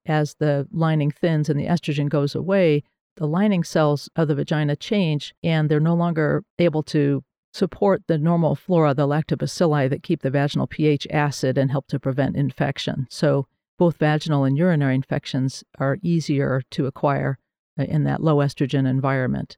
As 0.06 0.34
the 0.34 0.68
lining 0.70 1.10
thins 1.10 1.48
and 1.48 1.58
the 1.58 1.66
estrogen 1.66 2.08
goes 2.08 2.36
away, 2.36 2.84
the 3.16 3.26
lining 3.26 3.64
cells 3.64 4.08
of 4.14 4.28
the 4.28 4.36
vagina 4.36 4.76
change, 4.76 5.34
and 5.42 5.68
they're 5.68 5.80
no 5.80 5.94
longer 5.94 6.44
able 6.60 6.84
to 6.84 7.24
support 7.52 8.02
the 8.06 8.16
normal 8.16 8.54
flora, 8.54 8.94
the 8.94 9.08
lactobacilli 9.08 9.90
that 9.90 10.04
keep 10.04 10.22
the 10.22 10.30
vaginal 10.30 10.68
pH 10.68 11.04
acid 11.10 11.58
and 11.58 11.72
help 11.72 11.88
to 11.88 11.98
prevent 11.98 12.36
infection. 12.36 13.08
So, 13.10 13.48
both 13.80 13.96
vaginal 13.96 14.44
and 14.44 14.58
urinary 14.58 14.94
infections 14.94 15.64
are 15.78 15.96
easier 16.02 16.60
to 16.70 16.84
acquire 16.84 17.38
uh, 17.78 17.84
in 17.84 18.04
that 18.04 18.22
low 18.22 18.36
estrogen 18.36 18.86
environment. 18.86 19.56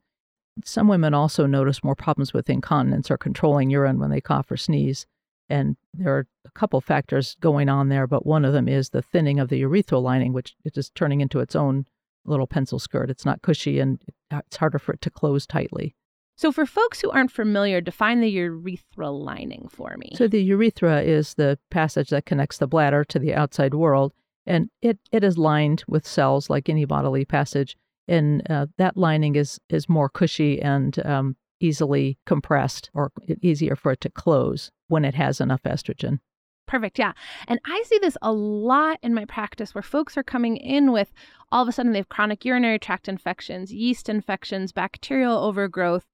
Some 0.65 0.87
women 0.87 1.13
also 1.13 1.45
notice 1.45 1.83
more 1.83 1.97
problems 1.97 2.33
with 2.33 2.49
incontinence 2.49 3.11
or 3.11 3.19
controlling 3.19 3.69
urine 3.69 3.99
when 3.99 4.11
they 4.11 4.21
cough 4.21 4.49
or 4.49 4.57
sneeze. 4.57 5.07
And 5.49 5.77
there 5.93 6.17
are 6.17 6.29
a 6.45 6.51
couple 6.53 6.81
factors 6.81 7.37
going 7.41 7.69
on 7.69 7.89
there, 7.89 8.07
but 8.07 8.25
one 8.25 8.45
of 8.45 8.53
them 8.53 8.69
is 8.69 8.91
the 8.91 9.03
thinning 9.03 9.41
of 9.41 9.49
the 9.49 9.61
urethral 9.61 10.05
lining, 10.05 10.33
which 10.33 10.55
is 10.65 10.71
just 10.71 10.95
turning 10.95 11.21
into 11.21 11.41
its 11.41 11.57
own 11.57 11.87
little 12.25 12.47
pencil 12.47 12.79
skirt. 12.79 13.11
It's 13.11 13.27
not 13.27 13.43
cushy 13.43 13.81
and 13.81 13.99
it's 14.31 14.57
harder 14.57 14.79
for 14.79 14.93
it 14.93 15.01
to 15.01 15.11
close 15.11 15.49
tightly. 15.49 15.97
So, 16.43 16.51
for 16.51 16.67
folks 16.67 17.01
who 17.01 17.09
aren't 17.13 17.31
familiar, 17.31 17.81
define 17.81 18.21
the 18.21 18.37
urethral 18.37 19.25
lining 19.25 19.69
for 19.71 19.95
me. 19.97 20.11
So, 20.17 20.27
the 20.27 20.43
urethra 20.43 21.01
is 21.01 21.35
the 21.35 21.57
passage 21.71 22.11
that 22.11 22.27
connects 22.27 22.59
the 22.59 22.67
bladder 22.67 23.05
to 23.05 23.21
the 23.21 23.33
outside 23.33 23.75
world, 23.75 24.13
and 24.45 24.69
it, 24.81 24.99
it 25.13 25.23
is 25.23 25.39
lined 25.39 25.85
with 25.87 26.05
cells 26.05 26.51
like 26.51 26.69
any 26.69 26.85
bodily 26.85 27.25
passage. 27.25 27.77
And 28.09 28.43
uh, 28.51 28.67
that 28.77 28.97
lining 28.97 29.37
is 29.37 29.61
is 29.69 29.89
more 29.89 30.09
cushy 30.09 30.61
and 30.61 30.99
um, 31.07 31.37
easily 31.61 32.19
compressed, 32.27 32.91
or 32.93 33.13
easier 33.41 33.77
for 33.77 33.93
it 33.93 34.01
to 34.01 34.11
close 34.11 34.73
when 34.89 35.05
it 35.05 35.15
has 35.15 35.41
enough 35.41 35.63
estrogen. 35.63 36.19
Perfect. 36.67 36.99
Yeah. 36.99 37.13
And 37.47 37.61
I 37.65 37.85
see 37.87 37.99
this 38.01 38.17
a 38.21 38.33
lot 38.33 38.99
in 39.01 39.15
my 39.15 39.27
practice 39.27 39.77
where 39.77 39.83
folks 39.83 40.17
are 40.17 40.25
coming 40.25 40.57
in 40.57 40.91
with 40.91 41.13
all 41.53 41.63
of 41.63 41.69
a 41.69 41.73
sudden 41.73 41.93
they 41.93 41.99
have 41.99 42.09
chronic 42.09 42.45
urinary 42.45 42.81
tract 42.81 43.09
infections, 43.09 43.73
yeast 43.73 44.09
infections, 44.09 44.73
bacterial 44.73 45.39
overgrowth, 45.39 46.07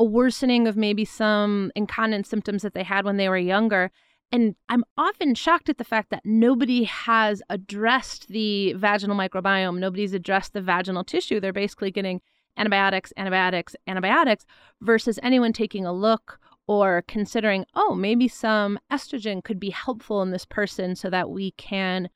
a 0.00 0.04
worsening 0.04 0.66
of 0.66 0.78
maybe 0.78 1.04
some 1.04 1.70
incontinence 1.76 2.30
symptoms 2.30 2.62
that 2.62 2.72
they 2.72 2.82
had 2.82 3.04
when 3.04 3.18
they 3.18 3.28
were 3.28 3.36
younger. 3.36 3.92
And 4.32 4.54
I'm 4.70 4.82
often 4.96 5.34
shocked 5.34 5.68
at 5.68 5.76
the 5.76 5.84
fact 5.84 6.08
that 6.08 6.24
nobody 6.24 6.84
has 6.84 7.42
addressed 7.50 8.28
the 8.28 8.72
vaginal 8.72 9.14
microbiome. 9.14 9.78
Nobody's 9.78 10.14
addressed 10.14 10.54
the 10.54 10.62
vaginal 10.62 11.04
tissue. 11.04 11.38
They're 11.38 11.52
basically 11.52 11.90
getting 11.90 12.22
antibiotics, 12.56 13.12
antibiotics, 13.18 13.76
antibiotics, 13.86 14.46
versus 14.80 15.18
anyone 15.22 15.52
taking 15.52 15.84
a 15.84 15.92
look 15.92 16.40
or 16.66 17.04
considering, 17.06 17.66
oh, 17.74 17.94
maybe 17.94 18.26
some 18.26 18.78
estrogen 18.90 19.44
could 19.44 19.60
be 19.60 19.70
helpful 19.70 20.22
in 20.22 20.30
this 20.30 20.46
person 20.46 20.96
so 20.96 21.10
that 21.10 21.28
we 21.28 21.50
can 21.52 22.08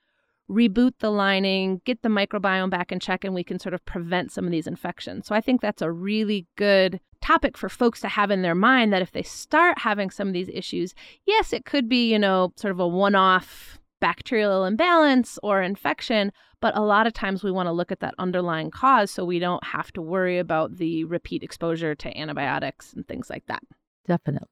reboot 0.50 0.92
the 0.98 1.10
lining, 1.10 1.80
get 1.84 2.02
the 2.02 2.08
microbiome 2.08 2.70
back 2.70 2.92
in 2.92 3.00
check, 3.00 3.24
and 3.24 3.34
we 3.34 3.44
can 3.44 3.58
sort 3.58 3.74
of 3.74 3.84
prevent 3.84 4.32
some 4.32 4.44
of 4.44 4.50
these 4.50 4.66
infections. 4.66 5.26
So 5.26 5.34
I 5.34 5.40
think 5.40 5.60
that's 5.60 5.82
a 5.82 5.90
really 5.90 6.46
good 6.56 7.00
topic 7.20 7.56
for 7.56 7.68
folks 7.68 8.00
to 8.02 8.08
have 8.08 8.30
in 8.30 8.42
their 8.42 8.54
mind 8.54 8.92
that 8.92 9.02
if 9.02 9.12
they 9.12 9.22
start 9.22 9.78
having 9.78 10.10
some 10.10 10.28
of 10.28 10.34
these 10.34 10.50
issues, 10.52 10.94
yes, 11.26 11.52
it 11.52 11.64
could 11.64 11.88
be, 11.88 12.10
you 12.10 12.18
know, 12.18 12.52
sort 12.56 12.72
of 12.72 12.80
a 12.80 12.86
one 12.86 13.14
off 13.14 13.78
bacterial 14.00 14.66
imbalance 14.66 15.38
or 15.42 15.62
infection, 15.62 16.30
but 16.60 16.76
a 16.76 16.82
lot 16.82 17.06
of 17.06 17.14
times 17.14 17.42
we 17.42 17.50
want 17.50 17.66
to 17.66 17.72
look 17.72 17.90
at 17.90 18.00
that 18.00 18.14
underlying 18.18 18.70
cause 18.70 19.10
so 19.10 19.24
we 19.24 19.38
don't 19.38 19.64
have 19.64 19.90
to 19.92 20.02
worry 20.02 20.38
about 20.38 20.76
the 20.76 21.04
repeat 21.04 21.42
exposure 21.42 21.94
to 21.94 22.18
antibiotics 22.18 22.92
and 22.92 23.08
things 23.08 23.30
like 23.30 23.46
that. 23.46 23.62
Definitely. 24.06 24.48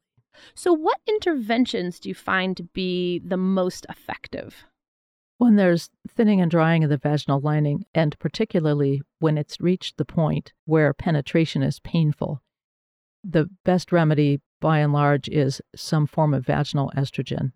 So, 0.54 0.72
what 0.72 0.98
interventions 1.06 2.00
do 2.00 2.08
you 2.08 2.14
find 2.14 2.56
to 2.56 2.62
be 2.62 3.20
the 3.22 3.36
most 3.36 3.84
effective? 3.90 4.64
When 5.42 5.56
there's 5.56 5.90
thinning 6.08 6.40
and 6.40 6.48
drying 6.48 6.84
of 6.84 6.90
the 6.90 6.96
vaginal 6.96 7.40
lining, 7.40 7.84
and 7.92 8.16
particularly 8.20 9.02
when 9.18 9.36
it's 9.36 9.60
reached 9.60 9.96
the 9.96 10.04
point 10.04 10.52
where 10.66 10.94
penetration 10.94 11.64
is 11.64 11.80
painful, 11.80 12.40
the 13.24 13.50
best 13.64 13.90
remedy 13.90 14.40
by 14.60 14.78
and 14.78 14.92
large 14.92 15.28
is 15.28 15.60
some 15.74 16.06
form 16.06 16.32
of 16.32 16.46
vaginal 16.46 16.92
estrogen. 16.96 17.50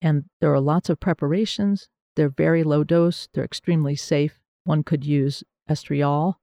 And 0.00 0.26
there 0.40 0.52
are 0.54 0.60
lots 0.60 0.88
of 0.88 1.00
preparations. 1.00 1.88
They're 2.14 2.28
very 2.28 2.62
low 2.62 2.84
dose, 2.84 3.26
they're 3.32 3.42
extremely 3.42 3.96
safe. 3.96 4.38
One 4.62 4.84
could 4.84 5.04
use 5.04 5.42
estriol, 5.68 6.34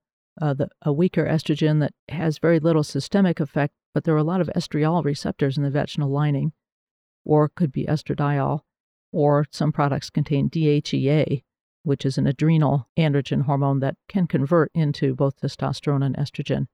uh, 0.42 0.54
the, 0.54 0.68
a 0.82 0.92
weaker 0.92 1.26
estrogen 1.26 1.80
that 1.80 1.94
has 2.10 2.40
very 2.40 2.60
little 2.60 2.84
systemic 2.84 3.40
effect, 3.40 3.74
but 3.94 4.04
there 4.04 4.16
are 4.16 4.18
a 4.18 4.24
lot 4.24 4.42
of 4.42 4.52
estriol 4.54 5.06
receptors 5.06 5.56
in 5.56 5.64
the 5.64 5.70
vaginal 5.70 6.10
lining, 6.10 6.52
or 7.24 7.48
could 7.48 7.72
be 7.72 7.86
estradiol 7.86 8.64
or 9.14 9.46
some 9.52 9.72
products 9.72 10.10
contain 10.10 10.50
DHEA, 10.50 11.44
which 11.84 12.06
is 12.06 12.18
an 12.18 12.28
adrenal 12.28 12.88
androgen 12.98 13.44
hormone 13.44 13.80
that 13.80 13.96
can 14.10 14.28
convert 14.28 14.72
into 14.74 15.16
both 15.16 15.40
testosterone 15.40 16.06
and 16.06 16.18
estrogen. 16.18 16.68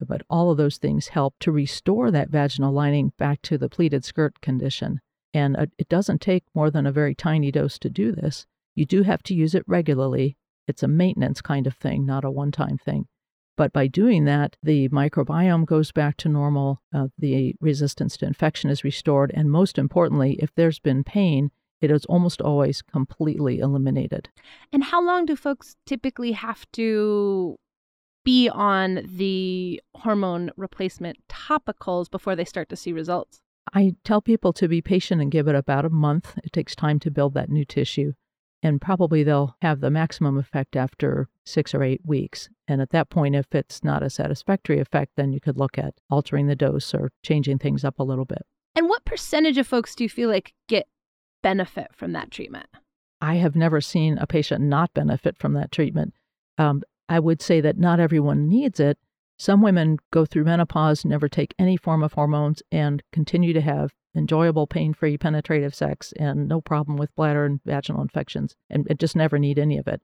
But 0.00 0.22
all 0.28 0.50
of 0.50 0.58
those 0.58 0.76
things 0.76 1.08
help 1.08 1.34
to 1.40 1.50
restore 1.50 2.10
that 2.10 2.28
vaginal 2.28 2.72
lining 2.72 3.12
back 3.16 3.40
to 3.42 3.56
the 3.56 3.70
pleated 3.70 4.04
skirt 4.04 4.40
condition. 4.40 5.00
And 5.32 5.56
uh, 5.56 5.66
it 5.78 5.88
doesn't 5.88 6.20
take 6.20 6.44
more 6.54 6.70
than 6.70 6.86
a 6.86 6.92
very 6.92 7.14
tiny 7.14 7.50
dose 7.50 7.78
to 7.80 7.90
do 7.90 8.12
this. 8.12 8.46
You 8.74 8.84
do 8.84 9.02
have 9.02 9.22
to 9.24 9.34
use 9.34 9.54
it 9.54 9.64
regularly. 9.66 10.36
It's 10.68 10.82
a 10.82 10.88
maintenance 10.88 11.40
kind 11.40 11.66
of 11.66 11.74
thing, 11.74 12.04
not 12.04 12.24
a 12.24 12.30
one 12.30 12.52
time 12.52 12.76
thing. 12.76 13.06
But 13.56 13.72
by 13.72 13.86
doing 13.86 14.24
that, 14.26 14.56
the 14.62 14.90
microbiome 14.90 15.64
goes 15.64 15.90
back 15.92 16.18
to 16.18 16.28
normal, 16.28 16.82
uh, 16.94 17.08
the 17.16 17.54
resistance 17.58 18.18
to 18.18 18.26
infection 18.26 18.68
is 18.68 18.84
restored, 18.84 19.30
and 19.32 19.50
most 19.50 19.78
importantly, 19.78 20.34
if 20.40 20.54
there's 20.54 20.78
been 20.78 21.02
pain, 21.02 21.50
it 21.80 21.90
is 21.90 22.04
almost 22.06 22.40
always 22.40 22.82
completely 22.82 23.58
eliminated. 23.58 24.28
And 24.72 24.84
how 24.84 25.04
long 25.04 25.26
do 25.26 25.36
folks 25.36 25.76
typically 25.86 26.32
have 26.32 26.66
to 26.72 27.56
be 28.24 28.48
on 28.48 29.06
the 29.06 29.80
hormone 29.94 30.50
replacement 30.56 31.18
topicals 31.28 32.10
before 32.10 32.34
they 32.34 32.44
start 32.44 32.68
to 32.70 32.76
see 32.76 32.92
results? 32.92 33.40
I 33.74 33.94
tell 34.04 34.20
people 34.20 34.52
to 34.54 34.68
be 34.68 34.80
patient 34.80 35.20
and 35.20 35.30
give 35.30 35.48
it 35.48 35.54
about 35.54 35.84
a 35.84 35.90
month. 35.90 36.38
It 36.42 36.52
takes 36.52 36.74
time 36.74 36.98
to 37.00 37.10
build 37.10 37.34
that 37.34 37.50
new 37.50 37.64
tissue. 37.64 38.12
And 38.62 38.80
probably 38.80 39.22
they'll 39.22 39.54
have 39.60 39.80
the 39.80 39.90
maximum 39.90 40.38
effect 40.38 40.76
after 40.76 41.28
six 41.44 41.74
or 41.74 41.82
eight 41.82 42.00
weeks. 42.04 42.48
And 42.66 42.80
at 42.80 42.90
that 42.90 43.10
point, 43.10 43.36
if 43.36 43.54
it's 43.54 43.84
not 43.84 44.02
a 44.02 44.10
satisfactory 44.10 44.80
effect, 44.80 45.12
then 45.16 45.32
you 45.32 45.40
could 45.40 45.56
look 45.56 45.78
at 45.78 45.94
altering 46.10 46.46
the 46.46 46.56
dose 46.56 46.94
or 46.94 47.12
changing 47.22 47.58
things 47.58 47.84
up 47.84 47.98
a 47.98 48.04
little 48.04 48.24
bit. 48.24 48.42
And 48.74 48.88
what 48.88 49.04
percentage 49.04 49.58
of 49.58 49.66
folks 49.66 49.94
do 49.94 50.04
you 50.04 50.10
feel 50.10 50.28
like 50.28 50.52
get 50.68 50.88
benefit 51.46 51.94
from 51.94 52.10
that 52.10 52.32
treatment? 52.32 52.66
I 53.20 53.36
have 53.36 53.54
never 53.54 53.80
seen 53.80 54.18
a 54.18 54.26
patient 54.26 54.64
not 54.64 54.92
benefit 54.94 55.38
from 55.38 55.52
that 55.52 55.70
treatment. 55.70 56.12
Um, 56.58 56.82
I 57.08 57.20
would 57.20 57.40
say 57.40 57.60
that 57.60 57.78
not 57.78 58.00
everyone 58.00 58.48
needs 58.48 58.80
it. 58.80 58.98
Some 59.38 59.62
women 59.62 59.98
go 60.10 60.24
through 60.26 60.42
menopause, 60.42 61.04
never 61.04 61.28
take 61.28 61.54
any 61.56 61.76
form 61.76 62.02
of 62.02 62.14
hormones, 62.14 62.64
and 62.72 63.00
continue 63.12 63.52
to 63.52 63.60
have 63.60 63.94
enjoyable, 64.16 64.66
pain 64.66 64.92
free 64.92 65.16
penetrative 65.16 65.72
sex 65.72 66.12
and 66.18 66.48
no 66.48 66.60
problem 66.60 66.96
with 66.96 67.14
bladder 67.14 67.44
and 67.44 67.60
vaginal 67.64 68.02
infections, 68.02 68.56
and, 68.68 68.84
and 68.90 68.98
just 68.98 69.14
never 69.14 69.38
need 69.38 69.56
any 69.56 69.78
of 69.78 69.86
it. 69.86 70.02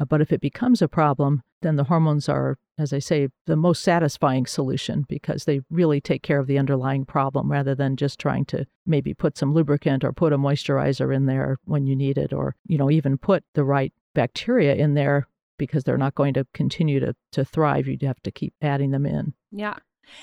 Uh, 0.00 0.04
but 0.06 0.20
if 0.20 0.32
it 0.32 0.40
becomes 0.40 0.80
a 0.80 0.88
problem, 0.88 1.42
then 1.60 1.76
the 1.76 1.84
hormones 1.84 2.28
are, 2.28 2.56
as 2.78 2.92
I 2.92 2.98
say, 2.98 3.28
the 3.46 3.56
most 3.56 3.82
satisfying 3.82 4.46
solution 4.46 5.04
because 5.08 5.44
they 5.44 5.60
really 5.70 6.00
take 6.00 6.22
care 6.22 6.38
of 6.38 6.46
the 6.46 6.58
underlying 6.58 7.04
problem 7.04 7.52
rather 7.52 7.74
than 7.74 7.96
just 7.96 8.18
trying 8.18 8.46
to 8.46 8.66
maybe 8.86 9.12
put 9.12 9.36
some 9.36 9.52
lubricant 9.52 10.02
or 10.02 10.12
put 10.12 10.32
a 10.32 10.38
moisturizer 10.38 11.14
in 11.14 11.26
there 11.26 11.58
when 11.64 11.86
you 11.86 11.94
need 11.94 12.16
it 12.16 12.32
or, 12.32 12.56
you 12.66 12.78
know, 12.78 12.90
even 12.90 13.18
put 13.18 13.44
the 13.54 13.64
right 13.64 13.92
bacteria 14.14 14.74
in 14.74 14.94
there 14.94 15.28
because 15.58 15.84
they're 15.84 15.98
not 15.98 16.14
going 16.14 16.32
to 16.32 16.46
continue 16.54 16.98
to, 16.98 17.14
to 17.32 17.44
thrive. 17.44 17.86
You'd 17.86 18.02
have 18.02 18.22
to 18.22 18.30
keep 18.30 18.54
adding 18.62 18.92
them 18.92 19.04
in. 19.04 19.34
Yeah. 19.52 19.74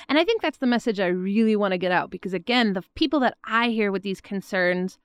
And 0.10 0.18
I 0.18 0.26
think 0.26 0.42
that's 0.42 0.58
the 0.58 0.68
message 0.68 1.00
I 1.00 1.08
really 1.08 1.56
want 1.56 1.74
to 1.74 1.78
get 1.78 1.92
out 1.92 2.10
because, 2.10 2.34
again, 2.34 2.74
the 2.74 2.84
people 2.96 3.20
that 3.22 3.38
I 3.46 3.70
hear 3.70 3.92
with 3.92 4.02
these 4.02 4.20
concerns, 4.20 4.98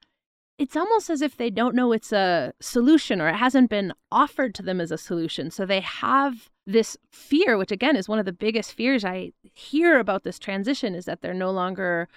it's 0.63 0.77
almost 0.77 1.11
as 1.11 1.23
if 1.23 1.37
they 1.37 1.51
don't 1.51 1.75
know 1.75 1.91
it's 1.91 2.13
a 2.13 2.55
solution 2.61 3.21
or 3.21 3.29
it 3.29 3.35
hasn't 3.35 3.69
been 3.69 3.93
offered 4.13 4.55
to 4.55 4.63
them 4.63 4.81
as 4.81 4.93
a 4.93 4.97
solution. 4.97 5.51
So 5.51 5.67
they 5.67 5.81
have 5.81 6.51
this 6.69 6.97
fear, 7.11 7.59
which 7.59 7.73
again 7.73 7.97
is 7.97 8.09
one 8.09 8.21
of 8.21 8.27
the 8.27 8.33
biggest 8.33 8.73
fears 8.73 9.05
I 9.05 9.33
hear 9.43 9.99
about 9.99 10.23
this 10.23 10.39
transition, 10.39 10.95
is 10.95 11.05
that 11.07 11.21
they're 11.21 11.35
no 11.35 11.51
longer 11.51 12.09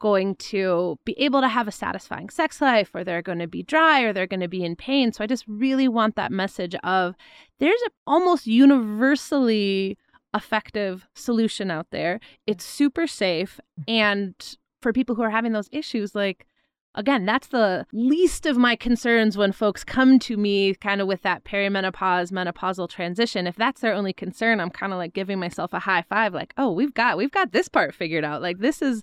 going 0.00 0.34
to 0.34 0.98
be 1.04 1.12
able 1.12 1.42
to 1.42 1.48
have 1.48 1.68
a 1.68 1.70
satisfying 1.72 2.28
sex 2.28 2.60
life 2.60 2.90
or 2.92 3.04
they're 3.04 3.22
going 3.22 3.38
to 3.38 3.46
be 3.46 3.62
dry 3.62 4.00
or 4.00 4.12
they're 4.12 4.26
going 4.26 4.40
to 4.40 4.48
be 4.48 4.64
in 4.64 4.74
pain. 4.74 5.12
So 5.12 5.22
I 5.22 5.28
just 5.28 5.44
really 5.46 5.86
want 5.86 6.16
that 6.16 6.32
message 6.32 6.74
of 6.82 7.14
there's 7.60 7.80
a 7.86 7.90
almost 8.04 8.48
universally 8.48 9.96
effective 10.34 11.06
solution 11.14 11.70
out 11.70 11.86
there. 11.92 12.18
It's 12.48 12.64
super 12.64 13.06
safe 13.06 13.60
and 13.86 14.34
for 14.80 14.92
people 14.92 15.14
who 15.14 15.22
are 15.22 15.30
having 15.30 15.52
those 15.52 15.68
issues 15.70 16.16
like 16.16 16.48
again, 16.94 17.24
that's 17.24 17.48
the 17.48 17.86
least 17.92 18.46
of 18.46 18.56
my 18.56 18.76
concerns 18.76 19.36
when 19.36 19.52
folks 19.52 19.84
come 19.84 20.18
to 20.20 20.36
me 20.36 20.74
kind 20.74 21.00
of 21.00 21.06
with 21.06 21.22
that 21.22 21.44
perimenopause, 21.44 22.32
menopausal 22.32 22.88
transition. 22.88 23.46
If 23.46 23.56
that's 23.56 23.80
their 23.80 23.94
only 23.94 24.12
concern, 24.12 24.60
I'm 24.60 24.70
kind 24.70 24.92
of 24.92 24.98
like 24.98 25.14
giving 25.14 25.38
myself 25.38 25.72
a 25.72 25.78
high 25.80 26.02
five, 26.02 26.34
like, 26.34 26.54
oh, 26.56 26.70
we've 26.70 26.94
got 26.94 27.16
we've 27.16 27.30
got 27.30 27.52
this 27.52 27.68
part 27.68 27.94
figured 27.94 28.24
out. 28.24 28.42
Like 28.42 28.58
this 28.58 28.82
is 28.82 29.02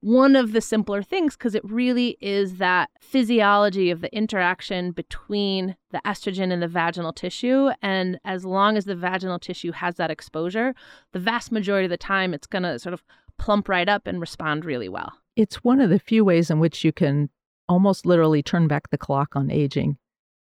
one 0.00 0.34
of 0.34 0.50
the 0.50 0.60
simpler 0.60 1.00
things 1.00 1.36
because 1.36 1.54
it 1.54 1.64
really 1.64 2.16
is 2.20 2.56
that 2.56 2.90
physiology 3.00 3.88
of 3.88 4.00
the 4.00 4.12
interaction 4.14 4.90
between 4.90 5.76
the 5.92 6.02
estrogen 6.04 6.52
and 6.52 6.60
the 6.60 6.66
vaginal 6.66 7.12
tissue. 7.12 7.70
And 7.82 8.18
as 8.24 8.44
long 8.44 8.76
as 8.76 8.84
the 8.84 8.96
vaginal 8.96 9.38
tissue 9.38 9.70
has 9.70 9.94
that 9.96 10.10
exposure, 10.10 10.74
the 11.12 11.20
vast 11.20 11.52
majority 11.52 11.86
of 11.86 11.90
the 11.90 11.96
time 11.96 12.34
it's 12.34 12.48
going 12.48 12.64
to 12.64 12.80
sort 12.80 12.94
of 12.94 13.04
plump 13.38 13.68
right 13.68 13.88
up 13.88 14.08
and 14.08 14.20
respond 14.20 14.64
really 14.64 14.88
well. 14.88 15.12
It's 15.36 15.64
one 15.64 15.80
of 15.80 15.90
the 15.90 15.98
few 15.98 16.24
ways 16.24 16.50
in 16.50 16.58
which 16.58 16.84
you 16.84 16.92
can 16.92 17.30
almost 17.68 18.06
literally 18.06 18.42
turn 18.42 18.68
back 18.68 18.90
the 18.90 18.98
clock 18.98 19.34
on 19.34 19.50
aging. 19.50 19.96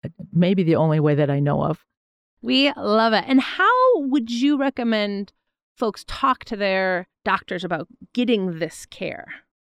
Uh, 0.05 0.09
maybe 0.33 0.63
the 0.63 0.77
only 0.77 1.01
way 1.01 1.15
that 1.15 1.31
I 1.31 1.41
know 1.41 1.63
of. 1.63 1.85
We 2.43 2.73
love 2.73 3.13
it. 3.13 3.25
And 3.27 3.41
how 3.41 3.71
would 3.97 4.31
you 4.31 4.57
recommend 4.57 5.33
folks 5.77 6.05
talk 6.09 6.45
to 6.45 6.57
their 6.57 7.07
doctors 7.25 7.65
about 7.65 7.89
getting 8.15 8.59
this 8.59 8.87
care? 8.87 9.27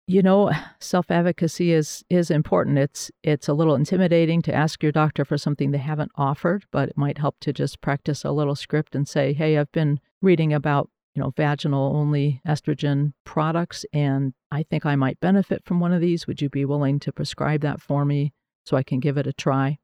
you 0.07 0.23
know 0.23 0.50
self-advocacy 0.81 1.73
is 1.73 2.04
is 2.11 2.31
important 2.31 2.78
it's 2.78 3.11
it's 3.23 3.49
a 3.49 3.54
little 3.54 3.75
intimidating 3.75 4.42
to 4.42 4.52
ask 4.52 4.83
your 4.83 4.92
doctor 4.92 5.25
for 5.25 5.38
something 5.38 5.71
they 5.71 5.78
haven't 5.78 6.11
offered 6.16 6.64
but 6.71 6.88
it 6.88 6.97
might 6.97 7.19
help 7.19 7.37
to 7.40 7.52
just 7.52 7.81
practice 7.81 8.25
a 8.25 8.33
little 8.33 8.54
script 8.54 8.95
and 8.95 9.09
say 9.09 9.33
hey 9.33 9.57
i've 9.57 9.71
been 9.73 10.00
reading 10.21 10.52
about 10.52 10.90
you 11.14 11.23
know 11.23 11.33
vaginal 11.37 11.95
only 11.95 12.40
estrogen 12.47 13.12
products 13.25 13.85
and 13.92 14.33
i 14.50 14.62
think 14.62 14.87
i 14.87 14.97
might 14.97 15.21
benefit 15.21 15.62
from 15.64 15.81
one 15.81 15.92
of 15.92 16.00
these 16.00 16.26
would 16.26 16.40
you 16.40 16.49
be 16.49 16.64
willing 16.64 16.99
to 16.99 17.12
prescribe 17.12 17.61
that 17.61 17.81
for 17.81 18.04
me 18.04 18.33
so 18.64 18.76
i 18.76 18.83
can 18.83 19.00
give 19.00 19.16
it 19.16 19.26
a 19.26 19.33
try 19.33 19.78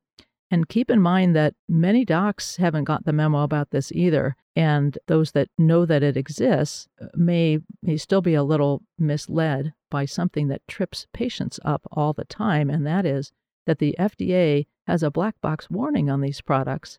and 0.50 0.68
keep 0.68 0.90
in 0.90 1.00
mind 1.00 1.36
that 1.36 1.54
many 1.68 2.04
docs 2.04 2.56
haven't 2.56 2.84
got 2.84 3.04
the 3.04 3.12
memo 3.12 3.42
about 3.42 3.70
this 3.70 3.92
either. 3.92 4.34
And 4.56 4.98
those 5.06 5.32
that 5.32 5.48
know 5.58 5.84
that 5.84 6.02
it 6.02 6.16
exists 6.16 6.88
uh, 7.00 7.06
may, 7.14 7.58
may 7.82 7.96
still 7.96 8.22
be 8.22 8.34
a 8.34 8.42
little 8.42 8.82
misled 8.98 9.74
by 9.90 10.04
something 10.06 10.48
that 10.48 10.66
trips 10.66 11.06
patients 11.12 11.60
up 11.64 11.82
all 11.92 12.12
the 12.12 12.24
time. 12.24 12.70
And 12.70 12.86
that 12.86 13.04
is 13.04 13.30
that 13.66 13.78
the 13.78 13.94
FDA 13.98 14.66
has 14.86 15.02
a 15.02 15.10
black 15.10 15.40
box 15.40 15.68
warning 15.70 16.08
on 16.10 16.22
these 16.22 16.40
products 16.40 16.98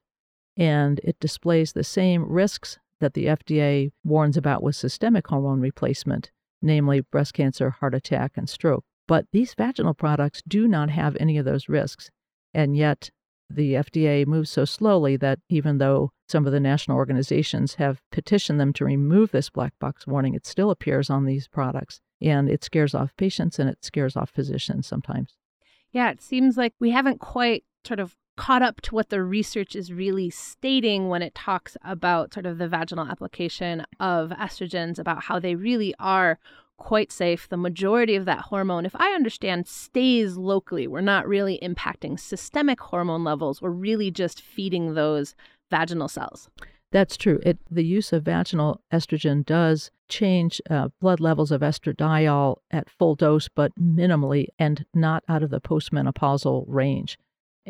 and 0.56 1.00
it 1.04 1.20
displays 1.20 1.74
the 1.74 1.84
same 1.84 2.24
risks 2.30 2.78
that 3.00 3.14
the 3.14 3.26
FDA 3.26 3.92
warns 4.04 4.38
about 4.38 4.64
with 4.64 4.76
systemic 4.76 5.28
hormone 5.28 5.62
replacement, 5.62 6.32
namely 6.62 7.02
breast 7.02 7.34
cancer, 7.34 7.70
heart 7.70 7.94
attack, 7.94 8.34
and 8.36 8.50
stroke. 8.50 8.84
But 9.08 9.26
these 9.32 9.54
vaginal 9.54 9.94
products 9.94 10.42
do 10.48 10.68
not 10.68 10.90
have 10.90 11.18
any 11.20 11.38
of 11.38 11.46
those 11.46 11.70
risks. 11.70 12.12
And 12.54 12.76
yet, 12.78 13.10
the 13.50 13.74
FDA 13.74 14.28
moves 14.28 14.52
so 14.52 14.66
slowly 14.66 15.18
that 15.18 15.40
even 15.50 15.80
though 15.80 16.12
some 16.28 16.46
of 16.46 16.52
the 16.52 16.60
national 16.60 16.98
organizations 16.98 17.76
have 17.76 18.02
petitioned 18.12 18.60
them 18.60 18.74
to 18.74 18.86
remove 18.86 19.32
this 19.32 19.50
black 19.50 19.74
box 19.80 20.06
warning, 20.06 20.36
it 20.36 20.46
still 20.46 20.70
appears 20.70 21.10
on 21.10 21.26
these 21.26 21.48
products. 21.48 22.02
And 22.22 22.50
it 22.50 22.64
scares 22.64 22.94
off 22.94 23.16
patients 23.18 23.58
and 23.58 23.70
it 23.70 23.84
scares 23.84 24.16
off 24.16 24.30
physicians 24.30 24.86
sometimes. 24.86 25.36
Yeah, 25.92 26.12
it 26.12 26.22
seems 26.22 26.58
like 26.58 26.74
we 26.80 26.92
haven't 26.92 27.20
quite 27.20 27.64
sort 27.84 28.00
of 28.00 28.16
caught 28.40 28.62
up 28.62 28.80
to 28.80 28.96
what 28.96 29.10
the 29.10 29.22
research 29.22 29.76
is 29.76 29.92
really 29.92 30.30
stating 30.30 31.10
when 31.10 31.22
it 31.22 31.36
talks 31.36 31.76
about 31.84 32.34
sort 32.34 32.46
of 32.46 32.58
the 32.58 32.70
vaginal 32.70 33.06
application 33.06 33.86
of 34.00 34.30
estrogens, 34.30 34.98
about 34.98 35.24
how 35.24 35.40
they 35.40 35.56
really 35.56 35.94
are 36.00 36.40
quite 36.78 37.12
safe. 37.12 37.50
The 37.50 37.58
majority 37.58 38.16
of 38.16 38.24
that 38.24 38.40
hormone, 38.40 38.86
if 38.86 38.96
I 38.96 39.10
understand, 39.10 39.68
stays 39.68 40.38
locally. 40.38 40.88
We're 40.88 41.02
not 41.02 41.28
really 41.28 41.60
impacting 41.62 42.18
systemic 42.18 42.80
hormone 42.80 43.26
levels. 43.26 43.62
We're 43.62 43.72
really 43.72 44.10
just 44.10 44.42
feeding 44.42 44.94
those 44.94 45.36
vaginal 45.70 46.08
cells. 46.08 46.50
That's 46.94 47.18
true. 47.18 47.42
It, 47.46 47.60
the 47.70 47.84
use 47.84 48.14
of 48.14 48.24
vaginal 48.24 48.80
estrogen 48.92 49.46
does 49.46 49.92
change 50.08 50.62
uh, 50.70 50.88
blood 51.02 51.20
levels 51.20 51.52
of 51.52 51.60
estradiol 51.60 52.60
at 52.72 52.90
full 52.90 53.16
dose, 53.16 53.50
but 53.50 53.74
minimally 53.78 54.48
and 54.58 54.86
not 54.94 55.26
out 55.28 55.44
of 55.44 55.50
the 55.50 55.60
postmenopausal 55.60 56.64
range. 56.70 57.18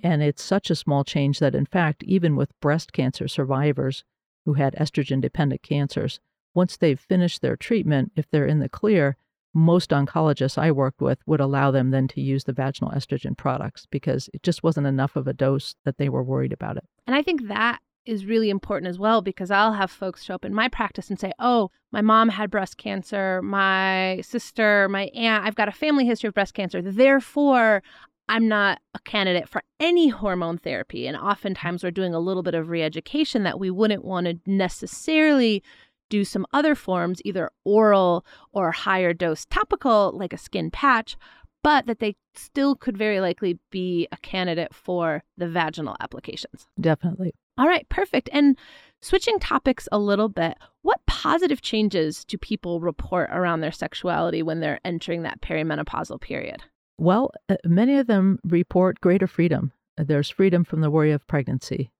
And 0.03 0.21
it's 0.21 0.43
such 0.43 0.69
a 0.69 0.75
small 0.75 1.03
change 1.03 1.39
that, 1.39 1.55
in 1.55 1.65
fact, 1.65 2.03
even 2.03 2.35
with 2.35 2.57
breast 2.59 2.93
cancer 2.93 3.27
survivors 3.27 4.03
who 4.45 4.53
had 4.53 4.75
estrogen 4.75 5.21
dependent 5.21 5.61
cancers, 5.61 6.19
once 6.53 6.77
they've 6.77 6.99
finished 6.99 7.41
their 7.41 7.55
treatment, 7.55 8.11
if 8.15 8.29
they're 8.29 8.45
in 8.45 8.59
the 8.59 8.69
clear, 8.69 9.17
most 9.53 9.89
oncologists 9.89 10.57
I 10.57 10.71
worked 10.71 11.01
with 11.01 11.19
would 11.25 11.39
allow 11.39 11.71
them 11.71 11.91
then 11.91 12.07
to 12.09 12.21
use 12.21 12.43
the 12.43 12.53
vaginal 12.53 12.91
estrogen 12.91 13.35
products 13.35 13.87
because 13.89 14.29
it 14.33 14.43
just 14.43 14.63
wasn't 14.63 14.87
enough 14.87 15.15
of 15.15 15.27
a 15.27 15.33
dose 15.33 15.75
that 15.85 15.97
they 15.97 16.09
were 16.09 16.23
worried 16.23 16.53
about 16.53 16.77
it. 16.77 16.83
And 17.07 17.15
I 17.15 17.21
think 17.21 17.47
that 17.47 17.79
is 18.05 18.25
really 18.25 18.49
important 18.49 18.89
as 18.89 18.97
well 18.97 19.21
because 19.21 19.51
I'll 19.51 19.73
have 19.73 19.91
folks 19.91 20.23
show 20.23 20.33
up 20.35 20.45
in 20.45 20.53
my 20.53 20.67
practice 20.67 21.09
and 21.09 21.19
say, 21.19 21.31
Oh, 21.39 21.69
my 21.91 22.01
mom 22.01 22.29
had 22.29 22.49
breast 22.49 22.77
cancer, 22.77 23.41
my 23.41 24.21
sister, 24.21 24.87
my 24.89 25.05
aunt, 25.15 25.45
I've 25.45 25.55
got 25.55 25.67
a 25.67 25.73
family 25.73 26.05
history 26.05 26.27
of 26.27 26.33
breast 26.33 26.53
cancer. 26.53 26.81
Therefore, 26.81 27.83
I'm 28.29 28.47
not 28.47 28.79
a 28.93 28.99
candidate 28.99 29.49
for 29.49 29.63
any 29.79 30.09
hormone 30.09 30.59
therapy. 30.59 31.07
And 31.07 31.17
oftentimes 31.17 31.83
we're 31.83 31.91
doing 31.91 32.13
a 32.13 32.19
little 32.19 32.43
bit 32.43 32.53
of 32.53 32.69
re 32.69 32.83
education 32.83 33.43
that 33.43 33.59
we 33.59 33.71
wouldn't 33.71 34.05
want 34.05 34.27
to 34.27 34.39
necessarily 34.45 35.63
do 36.09 36.23
some 36.23 36.45
other 36.53 36.75
forms, 36.75 37.21
either 37.25 37.49
oral 37.65 38.25
or 38.51 38.71
higher 38.71 39.13
dose 39.13 39.45
topical, 39.45 40.11
like 40.15 40.31
a 40.31 40.37
skin 40.37 40.69
patch, 40.71 41.17
but 41.63 41.87
that 41.87 41.99
they 41.99 42.15
still 42.35 42.75
could 42.75 42.97
very 42.97 43.19
likely 43.19 43.59
be 43.71 44.07
a 44.11 44.17
candidate 44.17 44.73
for 44.73 45.23
the 45.37 45.47
vaginal 45.47 45.95
applications. 45.99 46.67
Definitely. 46.79 47.33
All 47.57 47.67
right, 47.67 47.87
perfect. 47.89 48.29
And 48.31 48.57
switching 49.01 49.39
topics 49.39 49.87
a 49.91 49.99
little 49.99 50.29
bit, 50.29 50.57
what 50.83 51.05
positive 51.07 51.61
changes 51.61 52.23
do 52.25 52.37
people 52.37 52.79
report 52.79 53.29
around 53.31 53.61
their 53.61 53.71
sexuality 53.71 54.41
when 54.43 54.59
they're 54.59 54.79
entering 54.85 55.23
that 55.23 55.41
perimenopausal 55.41 56.21
period? 56.21 56.63
Well, 56.99 57.31
uh, 57.47 57.55
many 57.63 57.97
of 57.97 58.07
them 58.07 58.39
report 58.43 58.99
greater 58.99 59.25
freedom. 59.25 59.71
There's 59.95 60.29
freedom 60.29 60.65
from 60.65 60.81
the 60.81 60.91
worry 60.91 61.13
of 61.13 61.25
pregnancy. 61.27 61.91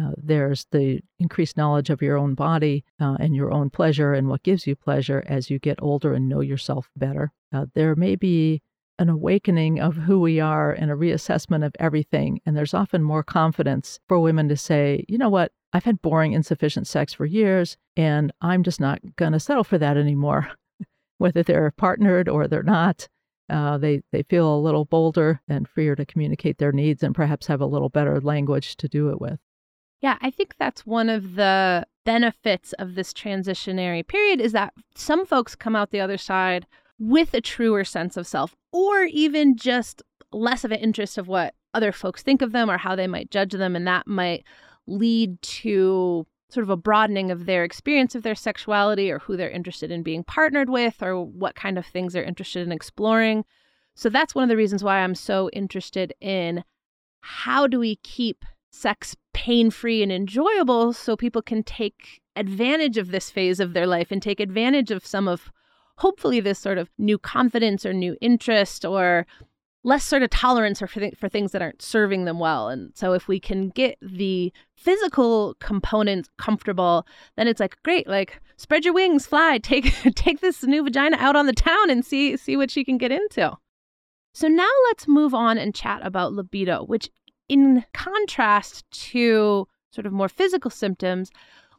Uh, 0.00 0.12
there's 0.16 0.64
the 0.70 1.00
increased 1.18 1.56
knowledge 1.56 1.90
of 1.90 2.00
your 2.00 2.16
own 2.16 2.34
body 2.34 2.84
uh, 3.00 3.16
and 3.18 3.34
your 3.34 3.52
own 3.52 3.68
pleasure 3.68 4.14
and 4.14 4.28
what 4.28 4.44
gives 4.44 4.64
you 4.64 4.76
pleasure 4.76 5.24
as 5.26 5.50
you 5.50 5.58
get 5.58 5.82
older 5.82 6.14
and 6.14 6.28
know 6.28 6.40
yourself 6.40 6.88
better. 6.94 7.32
Uh, 7.52 7.66
there 7.74 7.96
may 7.96 8.14
be 8.14 8.62
an 9.00 9.08
awakening 9.08 9.80
of 9.80 9.96
who 9.96 10.20
we 10.20 10.38
are 10.38 10.70
and 10.70 10.88
a 10.92 10.94
reassessment 10.94 11.66
of 11.66 11.74
everything. 11.80 12.40
And 12.46 12.56
there's 12.56 12.74
often 12.74 13.02
more 13.02 13.24
confidence 13.24 13.98
for 14.06 14.20
women 14.20 14.48
to 14.50 14.56
say, 14.56 15.04
you 15.08 15.18
know 15.18 15.30
what, 15.30 15.50
I've 15.72 15.84
had 15.84 16.00
boring, 16.00 16.32
insufficient 16.32 16.86
sex 16.86 17.12
for 17.12 17.26
years, 17.26 17.76
and 17.96 18.32
I'm 18.40 18.62
just 18.62 18.80
not 18.80 19.00
going 19.16 19.32
to 19.32 19.40
settle 19.40 19.64
for 19.64 19.78
that 19.78 19.96
anymore. 19.96 20.48
Whether 21.18 21.42
they're 21.42 21.72
partnered 21.72 22.28
or 22.28 22.46
they're 22.46 22.62
not, 22.62 23.08
uh, 23.50 23.78
they, 23.78 24.02
they 24.12 24.22
feel 24.22 24.54
a 24.54 24.60
little 24.60 24.84
bolder 24.84 25.40
and 25.48 25.68
freer 25.68 25.96
to 25.96 26.06
communicate 26.06 26.58
their 26.58 26.72
needs 26.72 27.02
and 27.02 27.14
perhaps 27.14 27.46
have 27.46 27.60
a 27.60 27.66
little 27.66 27.88
better 27.88 28.20
language 28.20 28.76
to 28.76 28.88
do 28.88 29.10
it 29.10 29.20
with. 29.20 29.38
Yeah, 30.00 30.16
I 30.20 30.30
think 30.30 30.54
that's 30.58 30.86
one 30.86 31.08
of 31.08 31.34
the 31.34 31.86
benefits 32.04 32.72
of 32.74 32.94
this 32.94 33.12
transitionary 33.12 34.06
period 34.06 34.40
is 34.40 34.52
that 34.52 34.72
some 34.94 35.26
folks 35.26 35.54
come 35.54 35.74
out 35.74 35.90
the 35.90 36.00
other 36.00 36.18
side 36.18 36.66
with 36.98 37.34
a 37.34 37.40
truer 37.40 37.84
sense 37.84 38.16
of 38.16 38.26
self 38.26 38.56
or 38.72 39.04
even 39.04 39.56
just 39.56 40.02
less 40.32 40.64
of 40.64 40.72
an 40.72 40.78
interest 40.78 41.18
of 41.18 41.28
what 41.28 41.54
other 41.74 41.92
folks 41.92 42.22
think 42.22 42.42
of 42.42 42.52
them 42.52 42.70
or 42.70 42.78
how 42.78 42.94
they 42.96 43.06
might 43.06 43.30
judge 43.30 43.52
them 43.52 43.76
and 43.76 43.86
that 43.86 44.06
might 44.06 44.44
lead 44.86 45.40
to 45.42 46.26
sort 46.50 46.64
of 46.64 46.70
a 46.70 46.76
broadening 46.76 47.30
of 47.30 47.46
their 47.46 47.64
experience 47.64 48.14
of 48.14 48.22
their 48.22 48.34
sexuality 48.34 49.10
or 49.10 49.18
who 49.18 49.36
they're 49.36 49.50
interested 49.50 49.90
in 49.90 50.02
being 50.02 50.24
partnered 50.24 50.70
with 50.70 51.02
or 51.02 51.22
what 51.22 51.54
kind 51.54 51.78
of 51.78 51.86
things 51.86 52.12
they're 52.12 52.22
interested 52.22 52.66
in 52.66 52.72
exploring. 52.72 53.44
So 53.94 54.08
that's 54.08 54.34
one 54.34 54.44
of 54.44 54.48
the 54.48 54.56
reasons 54.56 54.82
why 54.82 54.98
I'm 54.98 55.14
so 55.14 55.50
interested 55.52 56.14
in 56.20 56.64
how 57.20 57.66
do 57.66 57.78
we 57.78 57.96
keep 57.96 58.44
sex 58.70 59.16
pain 59.34 59.70
free 59.70 60.02
and 60.02 60.12
enjoyable 60.12 60.92
so 60.92 61.16
people 61.16 61.42
can 61.42 61.62
take 61.62 62.20
advantage 62.36 62.96
of 62.96 63.10
this 63.10 63.30
phase 63.30 63.60
of 63.60 63.72
their 63.72 63.86
life 63.86 64.10
and 64.10 64.22
take 64.22 64.40
advantage 64.40 64.90
of 64.90 65.04
some 65.04 65.28
of 65.28 65.50
hopefully 65.96 66.38
this 66.40 66.58
sort 66.58 66.78
of 66.78 66.88
new 66.96 67.18
confidence 67.18 67.84
or 67.84 67.92
new 67.92 68.16
interest 68.20 68.84
or 68.84 69.26
less 69.84 70.04
sort 70.04 70.22
of 70.22 70.30
tolerance 70.30 70.80
for, 70.80 70.88
for 70.88 71.28
things 71.28 71.52
that 71.52 71.62
aren't 71.62 71.82
serving 71.82 72.24
them 72.24 72.38
well. 72.38 72.68
And 72.68 72.90
so 72.94 73.12
if 73.12 73.28
we 73.28 73.38
can 73.38 73.68
get 73.70 73.96
the 74.02 74.52
physical 74.74 75.54
component 75.60 76.28
comfortable, 76.36 77.06
then 77.36 77.46
it's 77.46 77.60
like 77.60 77.80
great, 77.84 78.08
like 78.08 78.40
spread 78.56 78.84
your 78.84 78.94
wings, 78.94 79.26
fly, 79.26 79.58
take 79.62 79.92
take 80.14 80.40
this 80.40 80.62
new 80.64 80.82
vagina 80.82 81.16
out 81.18 81.36
on 81.36 81.46
the 81.46 81.52
town 81.52 81.90
and 81.90 82.04
see 82.04 82.36
see 82.36 82.56
what 82.56 82.70
she 82.70 82.84
can 82.84 82.98
get 82.98 83.12
into. 83.12 83.56
So 84.34 84.48
now 84.48 84.70
let's 84.86 85.08
move 85.08 85.34
on 85.34 85.58
and 85.58 85.74
chat 85.74 86.04
about 86.04 86.32
libido, 86.32 86.84
which 86.84 87.10
in 87.48 87.84
contrast 87.94 88.84
to 88.90 89.66
sort 89.90 90.06
of 90.06 90.12
more 90.12 90.28
physical 90.28 90.70
symptoms, 90.70 91.30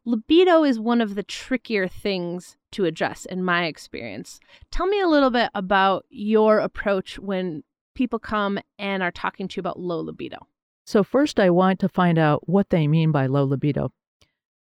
libido 0.03 0.63
is 0.63 0.79
one 0.79 0.99
of 0.99 1.15
the 1.15 1.23
trickier 1.23 1.87
things 1.87 2.57
to 2.71 2.85
address 2.85 3.25
in 3.25 3.43
my 3.43 3.65
experience. 3.65 4.39
Tell 4.71 4.87
me 4.87 4.99
a 4.99 5.07
little 5.07 5.29
bit 5.29 5.51
about 5.53 6.05
your 6.09 6.59
approach 6.59 7.19
when 7.19 7.63
people 7.99 8.17
come 8.17 8.57
and 8.77 9.03
are 9.03 9.11
talking 9.11 9.45
to 9.45 9.57
you 9.57 9.59
about 9.59 9.77
low 9.77 9.99
libido. 9.99 10.37
So, 10.85 11.03
first, 11.03 11.37
I 11.37 11.49
want 11.49 11.81
to 11.81 11.89
find 11.89 12.17
out 12.17 12.47
what 12.47 12.69
they 12.69 12.87
mean 12.87 13.11
by 13.11 13.25
low 13.25 13.43
libido. 13.43 13.91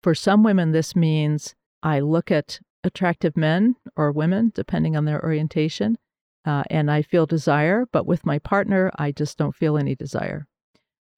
For 0.02 0.14
some 0.14 0.42
women, 0.42 0.72
this 0.72 0.96
means 0.96 1.54
I 1.82 2.00
look 2.00 2.30
at 2.30 2.60
attractive 2.82 3.36
men 3.36 3.76
or 3.94 4.10
women, 4.10 4.52
depending 4.54 4.96
on 4.96 5.04
their 5.04 5.22
orientation, 5.22 5.98
uh, 6.46 6.64
and 6.70 6.90
I 6.90 7.02
feel 7.02 7.26
desire, 7.26 7.84
but 7.92 8.06
with 8.06 8.24
my 8.24 8.38
partner, 8.38 8.90
I 8.96 9.12
just 9.12 9.36
don't 9.36 9.54
feel 9.54 9.76
any 9.76 9.94
desire. 9.94 10.46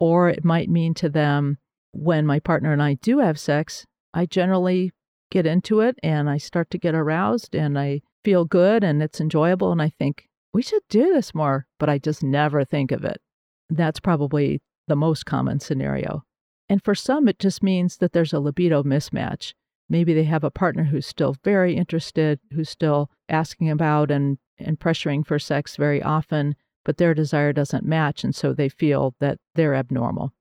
Or 0.00 0.28
it 0.28 0.44
might 0.44 0.68
mean 0.68 0.94
to 0.94 1.09
them, 1.09 1.59
when 1.92 2.26
my 2.26 2.40
partner 2.40 2.72
and 2.72 2.83
I 2.83 2.94
do 2.94 3.20
have 3.20 3.38
sex, 3.38 3.87
I 4.12 4.26
generally 4.26 4.90
get 5.31 5.46
into 5.46 5.81
it 5.81 5.96
and 6.02 6.28
I 6.28 6.38
start 6.38 6.70
to 6.70 6.78
get 6.78 6.96
aroused 6.96 7.54
and 7.54 7.78
I 7.78 8.00
feel 8.24 8.44
good 8.44 8.83
and 8.83 9.02
it's 9.04 9.20
enjoyable. 9.20 9.70
And 9.70 9.81
I 9.81 9.90
think 9.90 10.28
we 10.52 10.62
should 10.62 10.82
do 10.88 11.12
this 11.12 11.34
more, 11.34 11.66
but 11.78 11.88
I 11.88 11.98
just 11.98 12.22
never 12.22 12.64
think 12.64 12.92
of 12.92 13.04
it. 13.04 13.20
That's 13.68 14.00
probably 14.00 14.61
the 14.87 14.96
most 14.96 15.26
common 15.26 15.61
scenario. 15.61 16.24
And 16.68 16.82
for 16.82 16.94
some, 16.94 17.28
it 17.28 17.38
just 17.38 17.62
means 17.62 17.98
that 17.98 18.12
there's 18.12 18.32
a 18.32 18.40
libido 18.40 18.82
mismatch. 18.82 19.52
Maybe 19.88 20.12
they 20.12 20.24
have 20.24 20.44
a 20.44 20.50
partner 20.50 20.84
who's 20.84 21.06
still 21.06 21.37
very 21.44 21.76
interested, 21.76 22.40
who's 22.52 22.68
still 22.68 23.11
asking 23.28 23.70
about 23.70 24.11
and, 24.11 24.38
and 24.58 24.78
pressuring 24.78 25.26
for 25.26 25.38
sex 25.38 25.76
very 25.76 26.02
often, 26.02 26.56
but 26.84 26.98
their 26.98 27.14
desire 27.14 27.52
doesn't 27.52 27.84
match. 27.84 28.22
And 28.22 28.34
so 28.34 28.52
they 28.52 28.68
feel 28.68 29.14
that 29.20 29.38
they're 29.54 29.74
abnormal. 29.74 30.32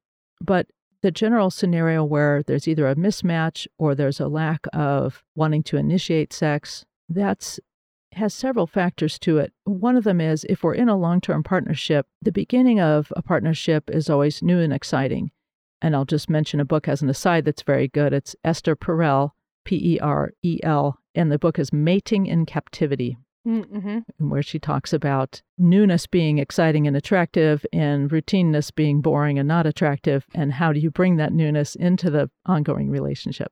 But 0.42 0.68
the 1.02 1.12
general 1.12 1.50
scenario 1.50 2.04
where 2.04 2.44
there's 2.44 2.68
either 2.68 2.88
a 2.88 2.96
mismatch 2.96 3.68
or 3.78 3.96
there's 3.96 4.20
a 4.20 4.28
lack 4.28 4.66
of 4.74 5.24
wanting 5.36 5.64
to 5.64 5.78
initiate 5.78 6.34
sex, 6.34 6.86
that's 7.08 7.60
has 8.14 8.34
several 8.34 8.68
factors 8.68 9.20
to 9.20 9.38
it. 9.38 9.54
One 9.66 9.98
of 9.98 10.04
them 10.04 10.22
is 10.22 10.46
if 10.50 10.64
we're 10.64 10.74
in 10.74 10.90
a 10.90 10.98
long-term 10.98 11.44
partnership, 11.44 12.08
the 12.22 12.32
beginning 12.32 12.80
of 12.80 13.12
a 13.16 13.22
partnership 13.22 13.90
is 13.90 14.10
always 14.10 14.42
new 14.42 14.60
and 14.60 14.74
exciting. 14.74 15.32
And 15.82 15.96
I'll 15.96 16.06
just 16.06 16.30
mention 16.30 16.60
a 16.60 16.66
book 16.66 16.88
as 16.88 17.02
an 17.02 17.10
aside 17.10 17.46
that's 17.46 17.62
very 17.62 17.88
good. 17.88 18.14
It's 18.14 18.36
Esther 18.44 18.76
Perel, 18.76 19.32
P 19.66 19.96
E 19.96 20.00
R 20.00 20.32
E 20.42 20.60
L, 20.64 21.00
and 21.14 21.32
the 21.32 21.38
book 21.38 21.60
is 21.60 21.72
Mating 21.72 22.26
in 22.26 22.46
Captivity 22.46 23.18
mm-hmm. 23.48 24.30
where 24.30 24.44
she 24.44 24.60
talks 24.60 24.94
about 24.94 25.42
newness 25.58 26.06
being 26.06 26.38
exciting 26.38 26.88
and 26.88 26.98
attractive 26.98 27.66
and 27.72 28.10
routineness 28.10 28.74
being 28.74 29.02
boring 29.02 29.40
and 29.40 29.48
not 29.48 29.66
attractive. 29.66 30.26
And 30.36 30.54
how 30.54 30.74
do 30.74 30.80
you 30.80 30.92
bring 30.92 31.18
that 31.18 31.34
newness 31.34 31.76
into 31.76 32.10
the 32.10 32.30
ongoing 32.46 32.90
relationship? 32.90 33.52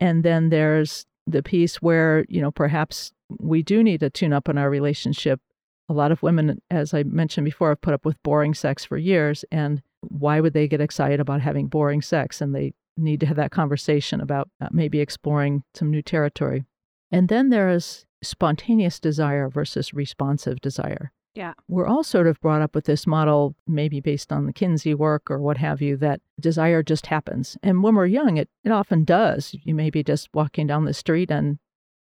And 0.00 0.22
then 0.22 0.50
there's 0.50 1.06
the 1.26 1.42
piece 1.42 1.76
where, 1.76 2.24
you 2.28 2.40
know, 2.40 2.50
perhaps 2.50 3.12
we 3.38 3.62
do 3.62 3.82
need 3.82 4.00
to 4.00 4.10
tune 4.10 4.32
up 4.32 4.48
on 4.48 4.58
our 4.58 4.70
relationship. 4.70 5.40
A 5.88 5.92
lot 5.92 6.12
of 6.12 6.22
women, 6.22 6.60
as 6.70 6.94
I 6.94 7.02
mentioned 7.02 7.44
before, 7.44 7.70
have 7.70 7.80
put 7.80 7.94
up 7.94 8.04
with 8.04 8.22
boring 8.22 8.54
sex 8.54 8.84
for 8.84 8.96
years. 8.96 9.44
And 9.50 9.82
why 10.00 10.40
would 10.40 10.52
they 10.52 10.68
get 10.68 10.80
excited 10.80 11.20
about 11.20 11.40
having 11.40 11.66
boring 11.66 12.02
sex? 12.02 12.40
And 12.40 12.54
they 12.54 12.72
need 12.96 13.20
to 13.20 13.26
have 13.26 13.36
that 13.36 13.50
conversation 13.50 14.20
about 14.20 14.48
uh, 14.60 14.68
maybe 14.70 15.00
exploring 15.00 15.64
some 15.74 15.90
new 15.90 16.02
territory. 16.02 16.64
And 17.10 17.28
then 17.28 17.50
there 17.50 17.70
is 17.70 18.04
spontaneous 18.22 19.00
desire 19.00 19.48
versus 19.48 19.92
responsive 19.92 20.60
desire. 20.60 21.12
Yeah. 21.34 21.54
We're 21.66 21.86
all 21.86 22.04
sort 22.04 22.26
of 22.26 22.40
brought 22.40 22.60
up 22.60 22.74
with 22.74 22.84
this 22.84 23.06
model, 23.06 23.54
maybe 23.66 24.00
based 24.00 24.32
on 24.32 24.44
the 24.44 24.52
Kinsey 24.52 24.94
work 24.94 25.30
or 25.30 25.40
what 25.40 25.56
have 25.56 25.80
you, 25.80 25.96
that 25.96 26.20
desire 26.38 26.82
just 26.82 27.06
happens. 27.06 27.56
And 27.62 27.82
when 27.82 27.94
we're 27.94 28.06
young, 28.06 28.36
it, 28.36 28.50
it 28.64 28.70
often 28.70 29.04
does. 29.04 29.56
You 29.64 29.74
may 29.74 29.88
be 29.88 30.02
just 30.04 30.28
walking 30.34 30.66
down 30.66 30.84
the 30.84 30.92
street, 30.92 31.30
and 31.30 31.58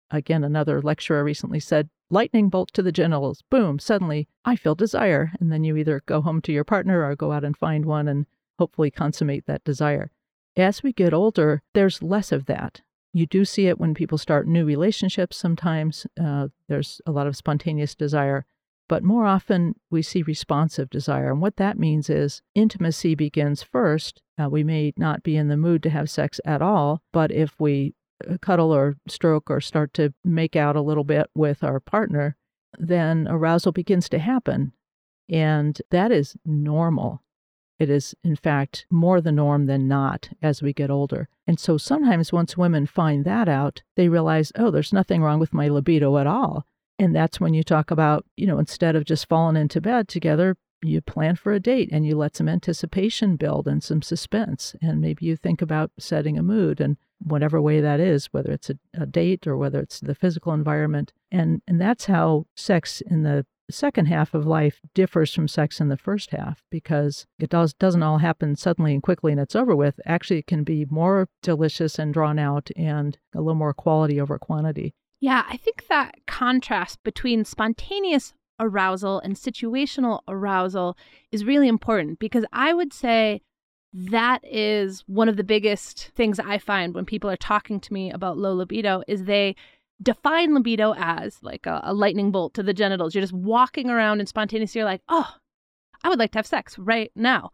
again, 0.09 0.43
another 0.43 0.81
lecturer 0.81 1.23
recently 1.23 1.59
said, 1.59 1.89
lightning 2.09 2.49
bolt 2.49 2.73
to 2.73 2.81
the 2.81 2.91
genitals, 2.91 3.43
boom, 3.51 3.77
suddenly 3.77 4.27
I 4.45 4.55
feel 4.55 4.73
desire. 4.73 5.31
And 5.39 5.51
then 5.51 5.63
you 5.63 5.77
either 5.77 6.01
go 6.07 6.21
home 6.21 6.41
to 6.41 6.51
your 6.51 6.63
partner 6.63 7.03
or 7.03 7.15
go 7.15 7.31
out 7.31 7.43
and 7.43 7.55
find 7.55 7.85
one 7.85 8.07
and 8.07 8.25
hopefully 8.57 8.89
consummate 8.89 9.45
that 9.45 9.63
desire. 9.63 10.11
As 10.57 10.81
we 10.81 10.91
get 10.91 11.13
older, 11.13 11.61
there's 11.73 12.01
less 12.01 12.31
of 12.31 12.45
that. 12.47 12.81
You 13.13 13.27
do 13.27 13.45
see 13.45 13.67
it 13.67 13.79
when 13.79 13.93
people 13.93 14.17
start 14.17 14.47
new 14.47 14.65
relationships 14.65 15.37
sometimes. 15.37 16.07
Uh, 16.19 16.47
there's 16.67 16.99
a 17.05 17.11
lot 17.11 17.27
of 17.27 17.37
spontaneous 17.37 17.95
desire, 17.95 18.45
but 18.89 19.03
more 19.03 19.25
often 19.25 19.75
we 19.89 20.01
see 20.01 20.23
responsive 20.23 20.89
desire. 20.89 21.31
And 21.31 21.41
what 21.41 21.55
that 21.57 21.79
means 21.79 22.09
is 22.09 22.41
intimacy 22.55 23.15
begins 23.15 23.63
first. 23.63 24.21
Uh, 24.37 24.49
we 24.49 24.63
may 24.63 24.93
not 24.97 25.23
be 25.23 25.37
in 25.37 25.47
the 25.47 25.55
mood 25.55 25.81
to 25.83 25.89
have 25.91 26.09
sex 26.09 26.41
at 26.43 26.61
all, 26.61 27.01
but 27.13 27.31
if 27.31 27.53
we 27.59 27.93
uh, 28.29 28.37
cuddle 28.41 28.73
or 28.73 28.97
stroke 29.07 29.49
or 29.49 29.61
start 29.61 29.93
to 29.93 30.13
make 30.25 30.55
out 30.55 30.75
a 30.75 30.81
little 30.81 31.05
bit 31.05 31.29
with 31.35 31.63
our 31.63 31.79
partner, 31.79 32.35
then 32.77 33.27
arousal 33.29 33.71
begins 33.71 34.09
to 34.09 34.19
happen. 34.19 34.73
And 35.29 35.79
that 35.91 36.11
is 36.11 36.35
normal. 36.43 37.21
It 37.77 37.89
is, 37.89 38.15
in 38.23 38.35
fact, 38.35 38.87
more 38.89 39.21
the 39.21 39.31
norm 39.31 39.67
than 39.67 39.87
not 39.87 40.29
as 40.41 40.61
we 40.61 40.73
get 40.73 40.89
older. 40.89 41.29
And 41.47 41.59
so 41.59 41.77
sometimes 41.77 42.33
once 42.33 42.57
women 42.57 42.87
find 42.87 43.23
that 43.23 43.47
out, 43.47 43.83
they 43.95 44.09
realize, 44.09 44.51
oh, 44.55 44.71
there's 44.71 44.91
nothing 44.91 45.21
wrong 45.21 45.39
with 45.39 45.53
my 45.53 45.69
libido 45.69 46.17
at 46.17 46.27
all. 46.27 46.65
And 46.99 47.15
that's 47.15 47.39
when 47.39 47.53
you 47.53 47.63
talk 47.63 47.91
about, 47.91 48.25
you 48.35 48.45
know, 48.45 48.59
instead 48.59 48.95
of 48.95 49.05
just 49.05 49.27
falling 49.27 49.55
into 49.55 49.79
bed 49.79 50.09
together, 50.09 50.57
you 50.83 51.01
plan 51.01 51.35
for 51.35 51.53
a 51.53 51.59
date 51.59 51.89
and 51.91 52.05
you 52.05 52.15
let 52.15 52.35
some 52.35 52.47
anticipation 52.47 53.37
build 53.37 53.67
and 53.67 53.83
some 53.83 54.01
suspense. 54.01 54.75
And 54.81 55.01
maybe 55.01 55.25
you 55.25 55.35
think 55.35 55.61
about 55.61 55.91
setting 55.97 56.37
a 56.37 56.43
mood 56.43 56.79
and 56.79 56.97
whatever 57.19 57.61
way 57.61 57.81
that 57.81 57.99
is, 57.99 58.27
whether 58.27 58.51
it's 58.51 58.69
a, 58.69 58.77
a 58.93 59.05
date 59.05 59.47
or 59.47 59.57
whether 59.57 59.79
it's 59.79 59.99
the 59.99 60.15
physical 60.15 60.53
environment. 60.53 61.13
And 61.31 61.61
and 61.67 61.79
that's 61.79 62.05
how 62.05 62.45
sex 62.55 63.01
in 63.01 63.23
the 63.23 63.45
second 63.69 64.07
half 64.07 64.33
of 64.33 64.47
life 64.47 64.79
differs 64.95 65.33
from 65.33 65.47
sex 65.47 65.79
in 65.79 65.89
the 65.89 65.97
first 65.97 66.31
half 66.31 66.63
because 66.71 67.27
it 67.37 67.49
does 67.49 67.73
doesn't 67.73 68.03
all 68.03 68.17
happen 68.17 68.55
suddenly 68.55 68.93
and 68.93 69.03
quickly 69.03 69.31
and 69.31 69.41
it's 69.41 69.55
over 69.55 69.75
with. 69.75 69.99
Actually, 70.05 70.39
it 70.39 70.47
can 70.47 70.63
be 70.63 70.85
more 70.89 71.27
delicious 71.41 71.99
and 71.99 72.13
drawn 72.13 72.39
out 72.39 72.69
and 72.75 73.17
a 73.35 73.39
little 73.39 73.55
more 73.55 73.73
quality 73.73 74.19
over 74.19 74.39
quantity. 74.39 74.93
Yeah, 75.19 75.43
I 75.49 75.57
think 75.57 75.87
that 75.87 76.15
contrast 76.27 77.03
between 77.03 77.43
spontaneous 77.43 78.33
arousal 78.59 79.19
and 79.19 79.35
situational 79.35 80.21
arousal 80.27 80.97
is 81.31 81.45
really 81.45 81.67
important 81.67 82.19
because 82.19 82.45
I 82.51 82.73
would 82.73 82.93
say 82.93 83.41
that 83.93 84.41
is 84.43 85.03
one 85.07 85.29
of 85.29 85.37
the 85.37 85.43
biggest 85.43 86.11
things 86.15 86.39
I 86.39 86.57
find 86.57 86.93
when 86.93 87.05
people 87.05 87.29
are 87.29 87.37
talking 87.37 87.79
to 87.79 87.93
me 87.93 88.11
about 88.11 88.37
low 88.37 88.53
libido 88.53 89.01
is 89.07 89.23
they 89.23 89.55
define 90.01 90.53
libido 90.53 90.93
as 90.95 91.39
like 91.41 91.65
a, 91.65 91.81
a, 91.83 91.93
lightning 91.93 92.31
bolt 92.31 92.53
to 92.53 92.63
the 92.63 92.73
genitals. 92.73 93.13
You're 93.13 93.23
just 93.23 93.33
walking 93.33 93.89
around 93.89 94.19
and 94.19 94.29
spontaneously 94.29 94.79
you're 94.79 94.85
like, 94.85 95.01
oh, 95.09 95.35
I 96.03 96.09
would 96.09 96.19
like 96.19 96.31
to 96.31 96.37
have 96.37 96.45
sex 96.45 96.77
right 96.77 97.11
now. 97.15 97.51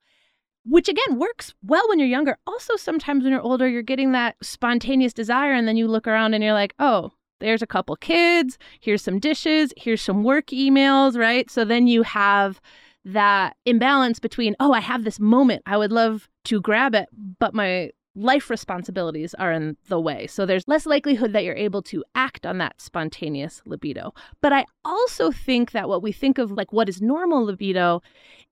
Which 0.67 0.89
again 0.89 1.17
works 1.17 1.53
well 1.63 1.87
when 1.87 1.99
you're 1.99 2.07
younger. 2.07 2.37
Also, 2.45 2.75
sometimes 2.75 3.23
when 3.23 3.31
you're 3.31 3.41
older, 3.41 3.67
you're 3.67 3.83
getting 3.83 4.11
that 4.11 4.35
spontaneous 4.41 5.13
desire, 5.13 5.53
and 5.53 5.67
then 5.67 5.77
you 5.77 5.87
look 5.87 6.07
around 6.07 6.33
and 6.33 6.43
you're 6.43 6.53
like, 6.53 6.73
oh, 6.79 7.11
there's 7.45 7.61
a 7.61 7.67
couple 7.67 7.95
kids, 7.95 8.57
here's 8.79 9.01
some 9.01 9.19
dishes, 9.19 9.73
here's 9.77 10.01
some 10.01 10.23
work 10.23 10.47
emails, 10.47 11.17
right? 11.17 11.49
So 11.49 11.63
then 11.63 11.87
you 11.87 12.03
have 12.03 12.59
that 13.05 13.55
imbalance 13.65 14.19
between, 14.19 14.55
oh, 14.59 14.73
I 14.73 14.79
have 14.79 15.03
this 15.03 15.19
moment, 15.19 15.61
I 15.65 15.77
would 15.77 15.91
love 15.91 16.27
to 16.45 16.59
grab 16.59 16.95
it, 16.95 17.07
but 17.39 17.53
my 17.53 17.91
life 18.15 18.49
responsibilities 18.49 19.33
are 19.35 19.51
in 19.51 19.77
the 19.89 19.99
way. 19.99 20.25
So 20.27 20.45
there's 20.45 20.67
less 20.67 20.85
likelihood 20.85 21.33
that 21.33 21.43
you're 21.43 21.55
able 21.55 21.81
to 21.83 22.03
act 22.15 22.45
on 22.45 22.57
that 22.59 22.79
spontaneous 22.81 23.61
libido. 23.65 24.13
But 24.41 24.53
I 24.53 24.65
also 24.85 25.31
think 25.31 25.71
that 25.71 25.89
what 25.89 26.01
we 26.01 26.11
think 26.11 26.37
of 26.37 26.51
like 26.51 26.71
what 26.71 26.89
is 26.89 27.01
normal 27.01 27.43
libido 27.43 28.01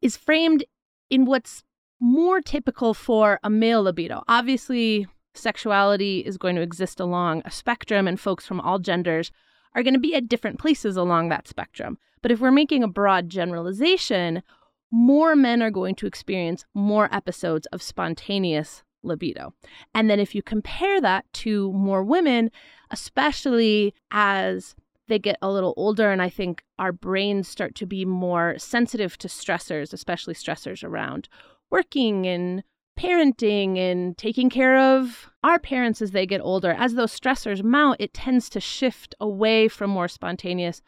is 0.01 0.17
framed 0.17 0.65
in 1.10 1.25
what's 1.25 1.63
more 1.99 2.41
typical 2.41 2.93
for 2.93 3.39
a 3.43 3.49
male 3.49 3.82
libido. 3.82 4.23
Obviously, 4.27 5.08
sexuality 5.34 6.19
is 6.19 6.38
going 6.38 6.56
to 6.56 6.62
exist 6.62 7.00
along 7.00 7.41
a 7.46 7.52
spectrum, 7.52 8.08
and 8.08 8.19
folks 8.19 8.46
from 8.46 8.60
all 8.60 8.80
genders 8.80 9.32
are 9.76 9.84
going 9.84 9.93
to 9.93 10.00
be 10.00 10.15
at 10.15 10.28
different 10.28 10.60
places 10.60 10.96
along 10.96 11.30
that 11.30 11.48
spectrum. 11.48 11.98
But 12.22 12.32
if 12.32 12.39
we're 12.39 12.52
making 12.52 12.84
a 12.84 12.88
broad 12.88 13.30
generalization, 13.30 14.43
more 14.91 15.36
men 15.36 15.62
are 15.62 15.72
going 15.72 15.96
to 15.96 16.08
experience 16.08 16.65
more 16.74 17.13
episodes 17.13 17.65
of 17.67 17.82
spontaneous 17.82 18.84
libido. 19.02 19.54
And 19.93 20.10
then 20.10 20.19
if 20.19 20.34
you 20.34 20.41
compare 20.41 21.02
that 21.02 21.26
to 21.34 21.74
more 21.74 22.04
women, 22.04 22.52
especially 22.91 23.93
as 24.12 24.76
they 25.08 25.19
get 25.19 25.38
a 25.41 25.52
little 25.52 25.74
older, 25.76 26.12
and 26.12 26.22
I 26.22 26.30
think 26.30 26.63
our 26.80 26.91
brains 26.91 27.48
start 27.48 27.76
to 27.76 27.86
be 27.86 28.06
more 28.06 28.56
sensitive 28.58 29.17
to 29.17 29.28
stressors, 29.28 29.93
especially 29.93 30.34
stressors 30.34 30.84
around 30.84 31.28
working 31.69 32.26
and 32.28 32.63
parenting 32.97 33.77
and 33.77 34.17
taking 34.17 34.49
care 34.49 34.77
of 34.77 35.29
our 35.43 35.60
parents 35.60 36.01
as 36.01 36.12
they 36.12 36.25
get 36.25 36.41
older. 36.41 36.71
As 36.71 36.93
those 36.93 37.17
stressors 37.17 37.63
mount, 37.63 37.99
it 37.99 38.13
tends 38.13 38.49
to 38.49 38.60
shift 38.60 39.15
away 39.19 39.67
from 39.67 39.89
more 39.89 40.08
spontaneous 40.08 40.82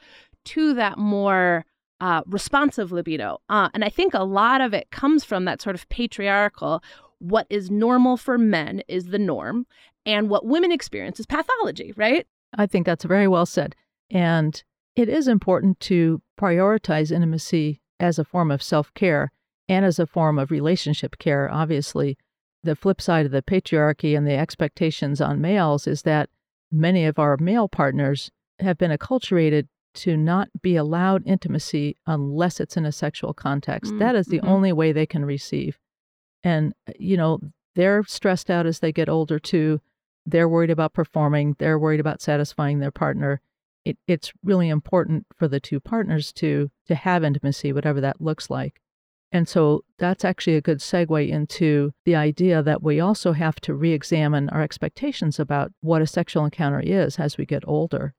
to 0.45 0.73
that 0.75 0.97
more 0.97 1.65
uh, 2.01 2.21
responsive 2.27 2.91
libido. 2.91 3.39
Uh, 3.49 3.69
and 3.73 3.83
I 3.83 3.89
think 3.89 4.13
a 4.13 4.23
lot 4.23 4.61
of 4.61 4.73
it 4.73 4.91
comes 4.91 5.23
from 5.23 5.45
that 5.45 5.61
sort 5.61 5.75
of 5.75 5.87
patriarchal 5.89 6.83
what 7.19 7.47
is 7.49 7.71
normal 7.71 8.17
for 8.17 8.37
men 8.37 8.81
is 8.87 9.05
the 9.05 9.19
norm, 9.19 9.65
and 10.05 10.29
what 10.29 10.45
women 10.45 10.71
experience 10.71 11.19
is 11.19 11.25
pathology, 11.25 11.93
right? 11.95 12.27
I 12.57 12.67
think 12.67 12.85
that's 12.85 13.05
very 13.05 13.27
well 13.27 13.45
said. 13.45 13.75
And 14.11 14.61
it 14.95 15.09
is 15.09 15.27
important 15.27 15.79
to 15.81 16.21
prioritize 16.39 17.11
intimacy 17.11 17.81
as 17.99 18.19
a 18.19 18.25
form 18.25 18.51
of 18.51 18.61
self 18.61 18.93
care 18.93 19.31
and 19.67 19.85
as 19.85 19.99
a 19.99 20.07
form 20.07 20.37
of 20.39 20.51
relationship 20.51 21.17
care. 21.17 21.49
Obviously, 21.51 22.17
the 22.63 22.75
flip 22.75 23.01
side 23.01 23.25
of 23.25 23.31
the 23.31 23.41
patriarchy 23.41 24.17
and 24.17 24.27
the 24.27 24.35
expectations 24.35 25.21
on 25.21 25.41
males 25.41 25.87
is 25.87 26.01
that 26.03 26.29
many 26.71 27.05
of 27.05 27.19
our 27.19 27.37
male 27.37 27.67
partners 27.67 28.31
have 28.59 28.77
been 28.77 28.91
acculturated 28.91 29.67
to 29.93 30.17
not 30.17 30.49
be 30.61 30.75
allowed 30.75 31.23
intimacy 31.25 31.95
unless 32.05 32.59
it's 32.59 32.75
in 32.75 32.85
a 32.85 32.91
sexual 32.91 33.33
context. 33.33 33.91
Mm-hmm. 33.91 33.99
That 33.99 34.15
is 34.15 34.27
the 34.27 34.39
mm-hmm. 34.39 34.49
only 34.49 34.73
way 34.73 34.91
they 34.91 35.05
can 35.05 35.25
receive. 35.25 35.79
And, 36.43 36.73
uh, 36.87 36.93
you 36.99 37.17
know, 37.17 37.39
they're 37.75 38.03
stressed 38.03 38.49
out 38.49 38.65
as 38.65 38.79
they 38.79 38.91
get 38.91 39.09
older 39.09 39.39
too. 39.39 39.81
They're 40.25 40.49
worried 40.49 40.69
about 40.71 40.93
performing, 40.93 41.55
they're 41.59 41.79
worried 41.79 41.99
about 41.99 42.21
satisfying 42.21 42.79
their 42.79 42.91
partner. 42.91 43.41
It, 43.85 43.97
it's 44.07 44.33
really 44.43 44.69
important 44.69 45.27
for 45.37 45.47
the 45.47 45.59
two 45.59 45.79
partners 45.79 46.33
to 46.33 46.71
to 46.87 46.95
have 46.95 47.23
intimacy, 47.23 47.71
whatever 47.71 48.01
that 48.01 48.19
looks 48.19 48.49
like. 48.49 48.81
And 49.31 49.47
so 49.47 49.83
that's 49.97 50.23
actually 50.23 50.55
a 50.55 50.61
good 50.61 50.79
segue 50.79 51.27
into 51.27 51.91
the 52.05 52.15
idea 52.15 52.63
that 52.63 52.81
we 52.81 52.99
also 52.99 53.33
have 53.33 53.59
to 53.61 53.73
re 53.73 53.91
examine 53.91 54.49
our 54.49 54.61
expectations 54.61 55.39
about 55.39 55.71
what 55.81 56.01
a 56.01 56.07
sexual 56.07 56.45
encounter 56.45 56.79
is 56.79 57.19
as 57.19 57.37
we 57.37 57.45
get 57.45 57.63
older. 57.67 58.13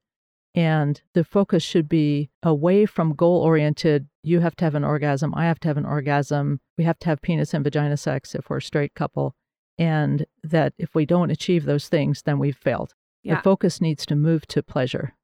And 0.55 1.01
the 1.12 1.23
focus 1.25 1.62
should 1.62 1.88
be 1.88 2.31
away 2.42 2.87
from 2.87 3.14
goal 3.14 3.42
oriented, 3.42 4.09
you 4.23 4.40
have 4.40 4.57
to 4.57 4.64
have 4.64 4.75
an 4.75 4.85
orgasm, 4.85 5.35
I 5.35 5.45
have 5.45 5.61
to 5.61 5.69
have 5.69 5.77
an 5.77 5.85
orgasm, 5.85 6.61
we 6.79 6.85
have 6.85 6.99
to 7.01 7.09
have 7.09 7.21
penis 7.21 7.53
and 7.53 7.62
vagina 7.62 7.99
sex 7.99 8.35
if 8.35 8.49
we're 8.49 8.57
a 8.57 8.62
straight 8.62 8.95
couple. 8.95 9.35
And 9.79 10.25
that 10.42 10.73
if 10.79 10.95
we 10.95 11.05
don't 11.05 11.31
achieve 11.31 11.66
those 11.66 11.88
things, 11.88 12.23
then 12.23 12.38
we've 12.38 12.57
failed. 12.57 12.95
Yeah. 13.23 13.37
The 13.37 13.42
focus 13.42 13.83
needs 13.83 14.07
to 14.07 14.16
move 14.16 14.47
to 14.49 14.62
pleasure. 14.62 15.14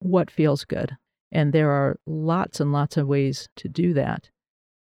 What 0.00 0.30
feels 0.30 0.66
good? 0.66 0.98
And 1.32 1.54
there 1.54 1.70
are 1.70 1.98
lots 2.06 2.60
and 2.60 2.70
lots 2.70 2.98
of 2.98 3.06
ways 3.06 3.48
to 3.56 3.68
do 3.68 3.94
that. 3.94 4.28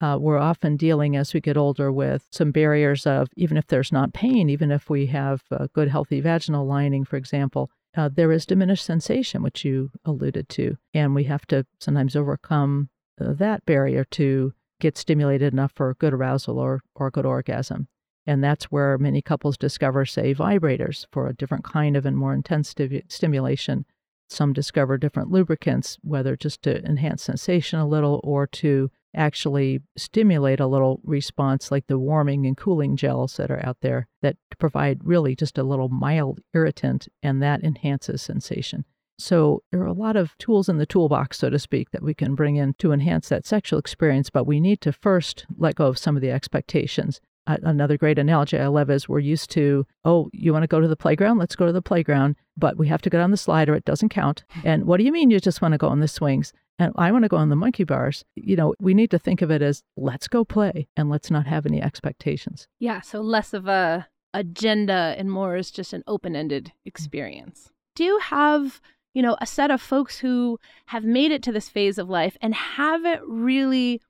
Uh, 0.00 0.16
we're 0.18 0.38
often 0.38 0.76
dealing 0.76 1.14
as 1.14 1.34
we 1.34 1.40
get 1.40 1.56
older 1.56 1.92
with 1.92 2.26
some 2.30 2.50
barriers 2.50 3.06
of 3.06 3.28
even 3.36 3.56
if 3.56 3.66
there's 3.66 3.92
not 3.92 4.14
pain, 4.14 4.48
even 4.48 4.70
if 4.70 4.88
we 4.88 5.06
have 5.06 5.42
a 5.50 5.68
good, 5.68 5.88
healthy 5.88 6.20
vaginal 6.20 6.66
lining, 6.66 7.04
for 7.04 7.16
example, 7.16 7.70
uh, 7.96 8.08
there 8.08 8.32
is 8.32 8.46
diminished 8.46 8.84
sensation, 8.84 9.42
which 9.42 9.64
you 9.64 9.90
alluded 10.04 10.48
to. 10.48 10.76
And 10.94 11.14
we 11.14 11.24
have 11.24 11.46
to 11.48 11.66
sometimes 11.80 12.16
overcome 12.16 12.88
uh, 13.20 13.34
that 13.34 13.66
barrier 13.66 14.04
to 14.12 14.54
get 14.80 14.96
stimulated 14.96 15.52
enough 15.52 15.72
for 15.74 15.94
good 15.94 16.14
arousal 16.14 16.58
or, 16.58 16.80
or 16.94 17.10
good 17.10 17.26
orgasm. 17.26 17.88
And 18.26 18.44
that's 18.44 18.66
where 18.66 18.96
many 18.96 19.22
couples 19.22 19.58
discover, 19.58 20.06
say, 20.06 20.34
vibrators 20.34 21.06
for 21.10 21.26
a 21.26 21.34
different 21.34 21.64
kind 21.64 21.96
of 21.96 22.06
and 22.06 22.16
more 22.16 22.32
intense 22.32 22.74
stimulation. 23.08 23.84
Some 24.30 24.52
discover 24.52 24.96
different 24.96 25.30
lubricants, 25.30 25.98
whether 26.02 26.36
just 26.36 26.62
to 26.62 26.84
enhance 26.84 27.24
sensation 27.24 27.80
a 27.80 27.88
little 27.88 28.20
or 28.22 28.46
to 28.46 28.90
actually 29.12 29.80
stimulate 29.96 30.60
a 30.60 30.68
little 30.68 31.00
response, 31.02 31.72
like 31.72 31.88
the 31.88 31.98
warming 31.98 32.46
and 32.46 32.56
cooling 32.56 32.96
gels 32.96 33.36
that 33.36 33.50
are 33.50 33.64
out 33.66 33.78
there 33.80 34.06
that 34.22 34.36
provide 34.58 35.00
really 35.02 35.34
just 35.34 35.58
a 35.58 35.64
little 35.64 35.88
mild 35.88 36.40
irritant, 36.54 37.08
and 37.24 37.42
that 37.42 37.64
enhances 37.64 38.22
sensation. 38.22 38.84
So 39.18 39.64
there 39.72 39.82
are 39.82 39.86
a 39.86 39.92
lot 39.92 40.16
of 40.16 40.38
tools 40.38 40.68
in 40.68 40.78
the 40.78 40.86
toolbox, 40.86 41.38
so 41.38 41.50
to 41.50 41.58
speak, 41.58 41.90
that 41.90 42.02
we 42.02 42.14
can 42.14 42.36
bring 42.36 42.56
in 42.56 42.74
to 42.74 42.92
enhance 42.92 43.28
that 43.28 43.46
sexual 43.46 43.80
experience, 43.80 44.30
but 44.30 44.46
we 44.46 44.60
need 44.60 44.80
to 44.82 44.92
first 44.92 45.44
let 45.58 45.74
go 45.74 45.88
of 45.88 45.98
some 45.98 46.16
of 46.16 46.22
the 46.22 46.30
expectations. 46.30 47.20
Another 47.46 47.96
great 47.96 48.18
analogy 48.18 48.58
I 48.58 48.68
love 48.68 48.90
is 48.90 49.08
we're 49.08 49.18
used 49.18 49.50
to, 49.50 49.86
oh, 50.04 50.28
you 50.32 50.52
want 50.52 50.62
to 50.62 50.68
go 50.68 50.80
to 50.80 50.86
the 50.86 50.96
playground? 50.96 51.38
Let's 51.38 51.56
go 51.56 51.66
to 51.66 51.72
the 51.72 51.82
playground, 51.82 52.36
but 52.56 52.76
we 52.76 52.86
have 52.88 53.02
to 53.02 53.10
get 53.10 53.20
on 53.20 53.30
the 53.32 53.36
slide 53.36 53.68
or 53.68 53.74
It 53.74 53.84
doesn't 53.84 54.10
count. 54.10 54.44
And 54.62 54.84
what 54.84 54.98
do 54.98 55.04
you 55.04 55.10
mean 55.10 55.30
you 55.30 55.40
just 55.40 55.60
want 55.60 55.72
to 55.72 55.78
go 55.78 55.88
on 55.88 56.00
the 56.00 56.08
swings? 56.08 56.52
and 56.80 56.94
I 56.96 57.12
want 57.12 57.24
to 57.24 57.28
go 57.28 57.36
on 57.36 57.50
the 57.50 57.56
monkey 57.56 57.84
bars, 57.84 58.24
you 58.36 58.56
know, 58.56 58.74
we 58.80 58.94
need 58.94 59.10
to 59.10 59.18
think 59.18 59.42
of 59.42 59.50
it 59.50 59.60
as 59.60 59.82
let's 59.98 60.28
go 60.28 60.46
play 60.46 60.88
and 60.96 61.10
let's 61.10 61.30
not 61.30 61.46
have 61.46 61.66
any 61.66 61.82
expectations. 61.82 62.68
Yeah. 62.78 63.02
So 63.02 63.20
less 63.20 63.52
of 63.52 63.68
a 63.68 64.08
agenda 64.32 65.14
and 65.18 65.30
more 65.30 65.56
is 65.56 65.70
just 65.70 65.92
an 65.92 66.02
open 66.06 66.34
ended 66.34 66.72
experience. 66.86 67.70
Do 67.94 68.04
you 68.04 68.18
have, 68.20 68.80
you 69.12 69.20
know, 69.22 69.36
a 69.42 69.46
set 69.46 69.70
of 69.70 69.82
folks 69.82 70.18
who 70.18 70.58
have 70.86 71.04
made 71.04 71.32
it 71.32 71.42
to 71.42 71.52
this 71.52 71.68
phase 71.68 71.98
of 71.98 72.08
life 72.08 72.38
and 72.40 72.54
haven't 72.54 73.22
really 73.26 74.00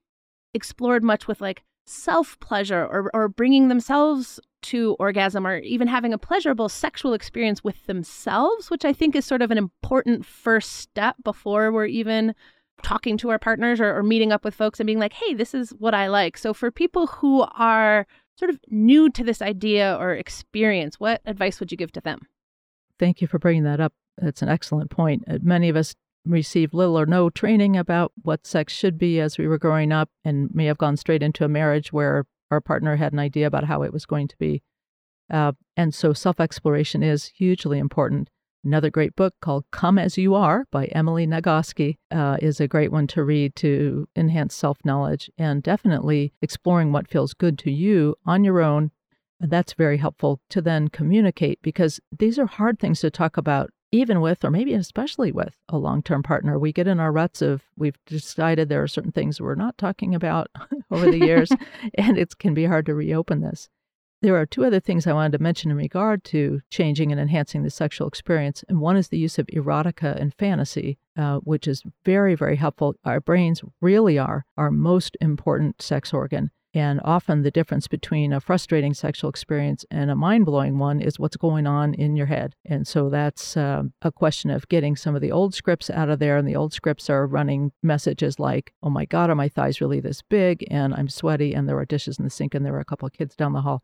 explored 0.54 1.02
much 1.02 1.26
with 1.26 1.40
like 1.40 1.64
self 1.90 2.38
pleasure 2.40 2.84
or, 2.84 3.10
or 3.12 3.28
bringing 3.28 3.68
themselves 3.68 4.40
to 4.62 4.96
orgasm 4.98 5.46
or 5.46 5.58
even 5.58 5.88
having 5.88 6.12
a 6.12 6.18
pleasurable 6.18 6.68
sexual 6.68 7.14
experience 7.14 7.64
with 7.64 7.86
themselves, 7.86 8.70
which 8.70 8.84
I 8.84 8.92
think 8.92 9.16
is 9.16 9.24
sort 9.24 9.42
of 9.42 9.50
an 9.50 9.58
important 9.58 10.24
first 10.24 10.74
step 10.74 11.16
before 11.24 11.72
we're 11.72 11.86
even 11.86 12.34
talking 12.82 13.16
to 13.18 13.30
our 13.30 13.38
partners 13.38 13.80
or, 13.80 13.96
or 13.96 14.02
meeting 14.02 14.32
up 14.32 14.44
with 14.44 14.54
folks 14.54 14.80
and 14.80 14.86
being 14.86 14.98
like, 14.98 15.12
hey, 15.12 15.34
this 15.34 15.54
is 15.54 15.70
what 15.78 15.94
I 15.94 16.08
like. 16.08 16.38
So 16.38 16.54
for 16.54 16.70
people 16.70 17.06
who 17.06 17.46
are 17.54 18.06
sort 18.38 18.50
of 18.50 18.58
new 18.68 19.10
to 19.10 19.24
this 19.24 19.42
idea 19.42 19.96
or 19.98 20.14
experience, 20.14 20.98
what 20.98 21.20
advice 21.26 21.60
would 21.60 21.70
you 21.70 21.76
give 21.76 21.92
to 21.92 22.00
them? 22.00 22.20
Thank 22.98 23.20
you 23.20 23.26
for 23.26 23.38
bringing 23.38 23.64
that 23.64 23.80
up. 23.80 23.92
That's 24.18 24.42
an 24.42 24.48
excellent 24.48 24.90
point. 24.90 25.24
Uh, 25.28 25.38
many 25.42 25.68
of 25.68 25.76
us 25.76 25.94
received 26.24 26.74
little 26.74 26.98
or 26.98 27.06
no 27.06 27.30
training 27.30 27.76
about 27.76 28.12
what 28.22 28.46
sex 28.46 28.72
should 28.72 28.98
be 28.98 29.20
as 29.20 29.38
we 29.38 29.46
were 29.46 29.58
growing 29.58 29.92
up 29.92 30.10
and 30.24 30.54
may 30.54 30.66
have 30.66 30.78
gone 30.78 30.96
straight 30.96 31.22
into 31.22 31.44
a 31.44 31.48
marriage 31.48 31.92
where 31.92 32.26
our 32.50 32.60
partner 32.60 32.96
had 32.96 33.12
an 33.12 33.18
idea 33.18 33.46
about 33.46 33.64
how 33.64 33.82
it 33.82 33.92
was 33.92 34.06
going 34.06 34.28
to 34.28 34.36
be. 34.38 34.62
Uh, 35.30 35.52
and 35.76 35.94
so 35.94 36.12
self 36.12 36.40
exploration 36.40 37.02
is 37.02 37.26
hugely 37.26 37.78
important. 37.78 38.28
Another 38.62 38.90
great 38.90 39.16
book 39.16 39.34
called 39.40 39.64
Come 39.70 39.98
As 39.98 40.18
You 40.18 40.34
Are 40.34 40.66
by 40.70 40.86
Emily 40.86 41.26
Nagoski 41.26 41.96
uh, 42.10 42.36
is 42.42 42.60
a 42.60 42.68
great 42.68 42.92
one 42.92 43.06
to 43.06 43.24
read 43.24 43.56
to 43.56 44.06
enhance 44.14 44.54
self 44.54 44.78
knowledge 44.84 45.30
and 45.38 45.62
definitely 45.62 46.34
exploring 46.42 46.92
what 46.92 47.08
feels 47.08 47.32
good 47.32 47.58
to 47.60 47.70
you 47.70 48.16
on 48.26 48.44
your 48.44 48.60
own. 48.60 48.90
That's 49.38 49.72
very 49.72 49.96
helpful 49.96 50.40
to 50.50 50.60
then 50.60 50.88
communicate 50.88 51.60
because 51.62 52.00
these 52.16 52.38
are 52.38 52.46
hard 52.46 52.78
things 52.78 53.00
to 53.00 53.10
talk 53.10 53.38
about, 53.38 53.70
even 53.92 54.20
with, 54.20 54.44
or 54.44 54.50
maybe 54.50 54.74
especially 54.74 55.32
with, 55.32 55.56
a 55.68 55.78
long 55.78 56.02
term 56.02 56.22
partner. 56.22 56.58
We 56.58 56.72
get 56.72 56.86
in 56.86 57.00
our 57.00 57.12
ruts 57.12 57.42
of 57.42 57.62
we've 57.76 57.98
decided 58.06 58.68
there 58.68 58.82
are 58.82 58.88
certain 58.88 59.12
things 59.12 59.40
we're 59.40 59.54
not 59.54 59.78
talking 59.78 60.14
about 60.14 60.48
over 60.90 61.10
the 61.10 61.18
years, 61.26 61.50
and 61.94 62.16
it 62.16 62.38
can 62.38 62.54
be 62.54 62.64
hard 62.64 62.86
to 62.86 62.94
reopen 62.94 63.40
this. 63.40 63.68
There 64.22 64.36
are 64.36 64.44
two 64.44 64.66
other 64.66 64.80
things 64.80 65.06
I 65.06 65.14
wanted 65.14 65.32
to 65.32 65.42
mention 65.42 65.70
in 65.70 65.78
regard 65.78 66.24
to 66.24 66.60
changing 66.68 67.10
and 67.10 67.18
enhancing 67.18 67.62
the 67.62 67.70
sexual 67.70 68.06
experience. 68.06 68.62
And 68.68 68.78
one 68.78 68.98
is 68.98 69.08
the 69.08 69.16
use 69.16 69.38
of 69.38 69.46
erotica 69.46 70.14
and 70.20 70.34
fantasy, 70.34 70.98
uh, 71.16 71.38
which 71.38 71.66
is 71.66 71.84
very, 72.04 72.34
very 72.34 72.56
helpful. 72.56 72.94
Our 73.02 73.22
brains 73.22 73.62
really 73.80 74.18
are 74.18 74.44
our 74.58 74.70
most 74.70 75.16
important 75.22 75.80
sex 75.80 76.12
organ. 76.12 76.50
And 76.72 77.00
often 77.04 77.42
the 77.42 77.50
difference 77.50 77.88
between 77.88 78.32
a 78.32 78.40
frustrating 78.40 78.94
sexual 78.94 79.28
experience 79.28 79.84
and 79.90 80.08
a 80.08 80.14
mind 80.14 80.46
blowing 80.46 80.78
one 80.78 81.00
is 81.00 81.18
what's 81.18 81.36
going 81.36 81.66
on 81.66 81.94
in 81.94 82.14
your 82.14 82.26
head. 82.26 82.54
And 82.64 82.86
so 82.86 83.10
that's 83.10 83.56
uh, 83.56 83.82
a 84.02 84.12
question 84.12 84.50
of 84.50 84.68
getting 84.68 84.94
some 84.94 85.16
of 85.16 85.20
the 85.20 85.32
old 85.32 85.52
scripts 85.52 85.90
out 85.90 86.08
of 86.08 86.20
there. 86.20 86.36
And 86.36 86.46
the 86.46 86.54
old 86.54 86.72
scripts 86.72 87.10
are 87.10 87.26
running 87.26 87.72
messages 87.82 88.38
like, 88.38 88.72
oh 88.84 88.90
my 88.90 89.04
God, 89.04 89.30
are 89.30 89.34
my 89.34 89.48
thighs 89.48 89.80
really 89.80 89.98
this 89.98 90.22
big? 90.22 90.64
And 90.70 90.94
I'm 90.94 91.08
sweaty, 91.08 91.54
and 91.54 91.68
there 91.68 91.78
are 91.78 91.84
dishes 91.84 92.18
in 92.18 92.24
the 92.24 92.30
sink, 92.30 92.54
and 92.54 92.64
there 92.64 92.76
are 92.76 92.80
a 92.80 92.84
couple 92.84 93.06
of 93.06 93.14
kids 93.14 93.34
down 93.34 93.52
the 93.52 93.62
hall 93.62 93.82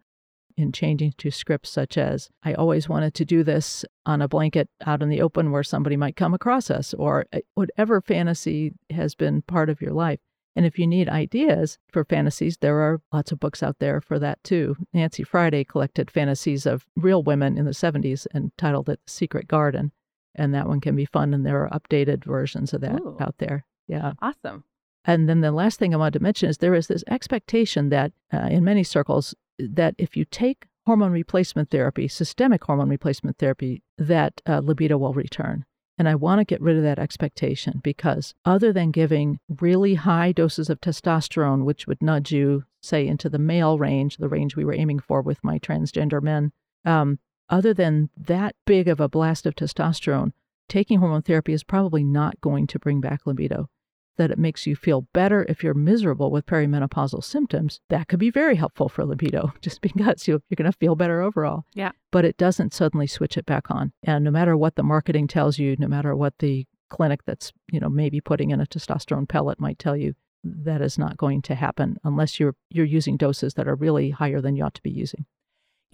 in 0.57 0.73
changing 0.73 1.13
to 1.19 1.31
scripts 1.31 1.69
such 1.69 1.99
as, 1.99 2.31
I 2.43 2.55
always 2.55 2.89
wanted 2.89 3.15
to 3.15 3.25
do 3.25 3.43
this 3.43 3.85
on 4.07 4.23
a 4.23 4.29
blanket 4.29 4.71
out 4.87 5.03
in 5.03 5.11
the 5.11 5.21
open 5.21 5.51
where 5.51 5.63
somebody 5.63 5.97
might 5.97 6.17
come 6.17 6.35
across 6.35 6.71
us, 6.71 6.95
or 6.95 7.27
uh, 7.33 7.41
whatever 7.57 8.01
fantasy 8.01 8.73
has 8.91 9.15
been 9.15 9.43
part 9.43 9.69
of 9.69 9.83
your 9.83 9.93
life. 9.93 10.21
And 10.57 10.65
if 10.65 10.79
you 10.79 10.87
need 10.87 11.09
ideas 11.11 11.79
for 11.93 12.03
fantasies, 12.03 12.57
there 12.57 12.81
are 12.81 13.03
lots 13.13 13.31
of 13.31 13.39
books 13.39 13.63
out 13.63 13.79
there 13.79 14.01
for 14.01 14.19
that 14.19 14.43
too. 14.43 14.75
Nancy 14.95 15.23
Friday 15.23 15.65
collected 15.65 16.11
fantasies 16.11 16.65
of 16.65 16.87
real 16.97 17.23
women 17.23 17.59
in 17.59 17.67
the 17.67 17.73
70s 17.73 18.27
and 18.33 18.51
titled 18.57 18.89
it 18.89 19.01
Secret 19.07 19.47
Garden. 19.47 19.93
And 20.35 20.55
that 20.55 20.67
one 20.67 20.81
can 20.81 20.97
be 20.97 21.07
fun, 21.07 21.33
and 21.33 21.47
there 21.47 21.63
are 21.63 21.79
updated 21.79 22.25
versions 22.25 22.75
of 22.75 22.81
that 22.83 23.01
Ooh. 23.01 23.17
out 23.21 23.37
there. 23.39 23.65
Yeah. 23.87 24.15
Awesome. 24.21 24.65
And 25.05 25.29
then 25.29 25.41
the 25.41 25.53
last 25.53 25.79
thing 25.79 25.95
I 25.95 25.99
wanted 25.99 26.15
to 26.15 26.23
mention 26.23 26.49
is 26.49 26.59
there 26.59 26.75
is 26.75 26.89
this 26.89 27.05
expectation 27.09 27.91
that 27.91 28.13
uh, 28.33 28.49
in 28.51 28.65
many 28.65 28.83
circles 28.83 29.35
that 29.59 29.95
if 29.99 30.17
you 30.17 30.25
take 30.25 30.67
hormone 30.85 31.13
replacement 31.13 31.71
therapy, 31.71 32.09
systemic 32.09 32.65
hormone 32.65 32.89
replacement 32.89 33.39
therapy, 33.39 33.83
that 33.99 34.41
uh, 34.47 34.61
libido 34.63 34.99
will 34.99 35.13
return. 35.13 35.65
And 35.99 36.09
I 36.09 36.15
want 36.15 36.41
to 36.41 36.45
get 36.45 36.61
rid 36.61 36.77
of 36.77 36.83
that 36.83 36.99
expectation 36.99 37.81
because, 37.83 38.35
other 38.45 38.73
than 38.73 38.91
giving 38.91 39.41
really 39.61 39.95
high 39.95 40.33
doses 40.33 40.69
of 40.69 40.81
testosterone, 40.81 41.65
which 41.65 41.87
would 41.87 42.03
nudge 42.03 42.33
you, 42.33 42.65
say, 42.83 43.07
into 43.07 43.31
the 43.31 43.39
male 43.39 43.79
range, 43.79 44.19
the 44.19 44.29
range 44.29 44.57
we 44.57 44.65
were 44.65 44.75
aiming 44.75 44.99
for 44.99 45.23
with 45.23 45.43
my 45.43 45.59
transgender 45.59 46.23
men, 46.23 46.53
um, 46.85 47.19
other 47.49 47.73
than 47.73 48.11
that 48.17 48.55
big 48.67 48.89
of 48.89 49.01
a 49.01 49.09
blast 49.09 49.47
of 49.47 49.55
testosterone, 49.55 50.33
taking 50.69 50.99
hormone 50.99 51.23
therapy 51.23 51.53
is 51.53 51.65
probably 51.65 52.05
not 52.05 52.41
going 52.41 52.67
to 52.67 52.79
bring 52.79 53.01
back 53.01 53.27
libido 53.27 53.71
that 54.17 54.31
it 54.31 54.39
makes 54.39 54.67
you 54.67 54.77
feel 54.77 55.03
better 55.13 55.47
if 55.49 55.63
you're 55.63 55.75
miserable 55.75 56.31
with 56.31 56.47
perimenopausal 56.47 57.23
symptoms, 57.23 57.81
that 57.89 58.09
could 58.09 58.19
be 58.19 58.31
very 58.31 58.57
helpful 58.57 58.89
for 58.89 59.05
libido 59.05 59.53
just 59.61 59.81
because 59.81 60.27
you, 60.27 60.41
you're 60.49 60.57
going 60.57 60.71
to 60.71 60.79
feel 60.79 60.97
better 60.97 61.21
overall. 61.21 61.65
Yeah. 61.75 61.93
But 62.11 62.25
it 62.25 62.37
doesn't 62.37 62.75
suddenly 62.75 63.07
switch 63.07 63.37
it 63.37 63.47
back 63.47 63.71
on. 63.71 63.93
And 64.03 64.25
no 64.25 64.31
matter 64.31 64.57
what 64.57 64.77
the 64.77 64.83
marketing 64.83 65.29
tells 65.29 65.59
you, 65.59 65.77
no 65.79 65.89
matter 65.89 66.15
what 66.15 66.39
the 66.39 66.67
clinic 66.89 67.21
that's, 67.25 67.53
you 67.71 67.81
know, 67.81 67.89
maybe 67.89 68.21
putting 68.21 68.51
in 68.51 68.61
a 68.61 68.67
testosterone 68.67 69.29
pellet 69.29 69.61
might 69.61 69.79
tell 69.79 69.97
you, 69.97 70.15
that 70.45 70.81
is 70.81 70.97
not 70.97 71.17
going 71.17 71.43
to 71.43 71.55
happen 71.55 71.99
unless 72.05 72.39
you're 72.39 72.55
you're 72.71 72.87
using 72.87 73.17
doses 73.17 73.55
that 73.55 73.67
are 73.67 73.75
really 73.75 74.11
higher 74.11 74.41
than 74.41 74.55
you 74.55 74.65
ought 74.65 74.75
to 74.75 74.83
be 74.83 74.91
using. 74.91 75.27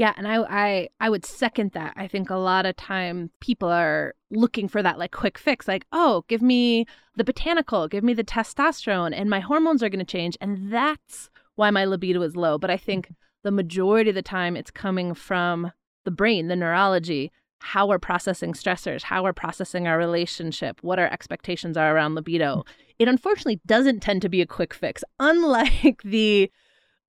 Yeah, 0.02 0.14
and 0.16 0.26
I, 0.26 0.38
I 0.50 0.88
I 0.98 1.08
would 1.08 1.24
second 1.24 1.70
that. 1.74 1.92
I 1.94 2.08
think 2.08 2.28
a 2.28 2.34
lot 2.34 2.66
of 2.66 2.74
time 2.74 3.30
people 3.38 3.68
are 3.68 4.16
looking 4.32 4.66
for 4.66 4.82
that 4.82 4.98
like 4.98 5.12
quick 5.12 5.38
fix, 5.38 5.68
like, 5.68 5.86
oh, 5.92 6.24
give 6.26 6.42
me 6.42 6.86
the 7.14 7.22
botanical, 7.22 7.86
give 7.86 8.02
me 8.02 8.12
the 8.12 8.24
testosterone, 8.24 9.12
and 9.14 9.30
my 9.30 9.38
hormones 9.38 9.80
are 9.80 9.88
going 9.88 10.04
to 10.04 10.04
change, 10.04 10.36
and 10.40 10.72
that's 10.72 11.30
why 11.54 11.70
my 11.70 11.84
libido 11.84 12.20
is 12.22 12.34
low. 12.34 12.58
But 12.58 12.68
I 12.68 12.76
think 12.78 13.04
mm-hmm. 13.06 13.14
the 13.44 13.52
majority 13.52 14.10
of 14.10 14.16
the 14.16 14.22
time 14.22 14.56
it's 14.56 14.72
coming 14.72 15.14
from 15.14 15.70
the 16.04 16.10
brain, 16.10 16.48
the 16.48 16.56
neurology, 16.56 17.30
how 17.60 17.86
we're 17.86 18.00
processing 18.00 18.54
stressors, 18.54 19.02
how 19.02 19.22
we're 19.22 19.32
processing 19.32 19.86
our 19.86 19.98
relationship, 19.98 20.80
what 20.82 20.98
our 20.98 21.12
expectations 21.12 21.76
are 21.76 21.94
around 21.94 22.16
libido. 22.16 22.56
Mm-hmm. 22.56 22.72
It 22.98 23.06
unfortunately 23.06 23.60
doesn't 23.66 24.00
tend 24.00 24.22
to 24.22 24.28
be 24.28 24.40
a 24.40 24.46
quick 24.46 24.74
fix, 24.74 25.04
unlike 25.20 26.02
the 26.04 26.50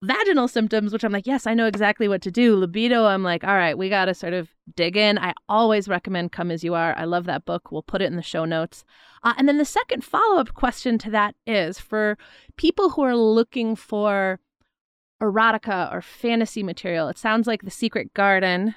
vaginal 0.06 0.48
symptoms, 0.48 0.94
which 0.94 1.04
I'm 1.04 1.12
like, 1.12 1.28
yes, 1.28 1.46
I 1.48 1.54
know 1.54 1.66
exactly 1.66 2.08
what 2.08 2.22
to 2.24 2.32
do. 2.32 2.56
Libido, 2.56 3.06
I'm 3.06 3.24
like, 3.24 3.44
all 3.44 3.56
right, 3.56 3.78
we 3.78 3.90
got 3.90 4.06
to 4.06 4.14
sort 4.14 4.34
of 4.34 4.50
dig 4.76 4.96
in. 4.96 5.18
I 5.18 5.34
always 5.50 5.88
recommend 5.88 6.32
Come 6.32 6.52
As 6.52 6.64
You 6.64 6.74
Are. 6.74 6.96
I 6.98 7.06
love 7.06 7.26
that 7.26 7.46
book. 7.46 7.72
We'll 7.72 7.84
put 7.84 8.02
it 8.02 8.06
in 8.06 8.16
the 8.16 8.22
show 8.22 8.46
notes. 8.46 8.84
Uh, 9.24 9.34
and 9.38 9.48
then 9.48 9.58
the 9.58 9.66
second 9.66 10.04
follow 10.04 10.40
up 10.40 10.54
question 10.54 10.98
to 11.00 11.10
that 11.12 11.36
is 11.46 11.80
for 11.80 12.18
people 12.58 12.92
who 12.92 13.02
are 13.02 13.16
looking 13.16 13.76
for 13.76 14.40
erotica 15.22 15.92
or 15.94 16.02
fantasy 16.02 16.64
material, 16.64 17.08
it 17.08 17.18
sounds 17.18 17.48
like 17.48 17.64
The 17.64 17.72
Secret 17.72 18.14
Garden. 18.14 18.76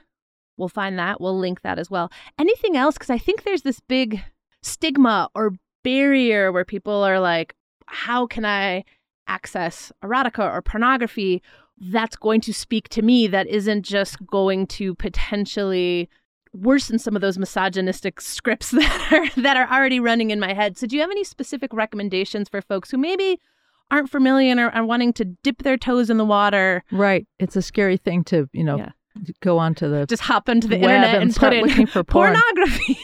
We'll 0.56 0.68
find 0.68 0.98
that. 0.98 1.20
We'll 1.20 1.38
link 1.38 1.62
that 1.62 1.78
as 1.78 1.90
well. 1.90 2.10
Anything 2.38 2.76
else? 2.76 2.94
Because 2.94 3.10
I 3.10 3.18
think 3.18 3.42
there's 3.42 3.62
this 3.62 3.80
big 3.80 4.22
stigma 4.62 5.28
or 5.34 5.52
barrier 5.84 6.50
where 6.50 6.64
people 6.64 7.04
are 7.04 7.20
like, 7.20 7.54
how 7.86 8.26
can 8.26 8.44
I 8.44 8.84
access 9.28 9.92
erotica 10.02 10.52
or 10.52 10.62
pornography 10.62 11.42
that's 11.80 12.16
going 12.16 12.40
to 12.40 12.52
speak 12.52 12.88
to 12.88 13.02
me 13.02 13.26
that 13.28 13.46
isn't 13.46 13.82
just 13.82 14.24
going 14.26 14.66
to 14.66 14.94
potentially 14.96 16.08
worsen 16.52 16.98
some 16.98 17.14
of 17.14 17.22
those 17.22 17.38
misogynistic 17.38 18.20
scripts 18.20 18.70
that 18.72 19.08
are 19.12 19.42
that 19.42 19.56
are 19.56 19.68
already 19.70 20.00
running 20.00 20.30
in 20.30 20.40
my 20.40 20.54
head. 20.54 20.76
So 20.76 20.86
do 20.86 20.96
you 20.96 21.02
have 21.02 21.10
any 21.10 21.24
specific 21.24 21.72
recommendations 21.72 22.48
for 22.48 22.60
folks 22.60 22.90
who 22.90 22.98
maybe 22.98 23.40
aren't 23.90 24.10
familiar 24.10 24.50
and 24.50 24.60
are, 24.60 24.84
wanting 24.84 25.12
to 25.14 25.24
dip 25.24 25.62
their 25.62 25.76
toes 25.76 26.10
in 26.10 26.18
the 26.18 26.24
water? 26.24 26.84
Right. 26.90 27.26
It's 27.38 27.56
a 27.56 27.62
scary 27.62 27.96
thing 27.96 28.24
to, 28.24 28.48
you 28.52 28.64
know, 28.64 28.78
yeah. 28.78 28.90
go 29.40 29.58
onto 29.58 29.88
the 29.88 30.06
just 30.06 30.22
hop 30.22 30.48
into 30.48 30.68
the 30.68 30.76
internet 30.76 31.14
and, 31.14 31.22
and 31.24 31.36
put 31.36 31.52
in 31.52 31.64
looking 31.64 31.86
for 31.86 32.04
porn. 32.04 32.34
pornography. 32.34 32.98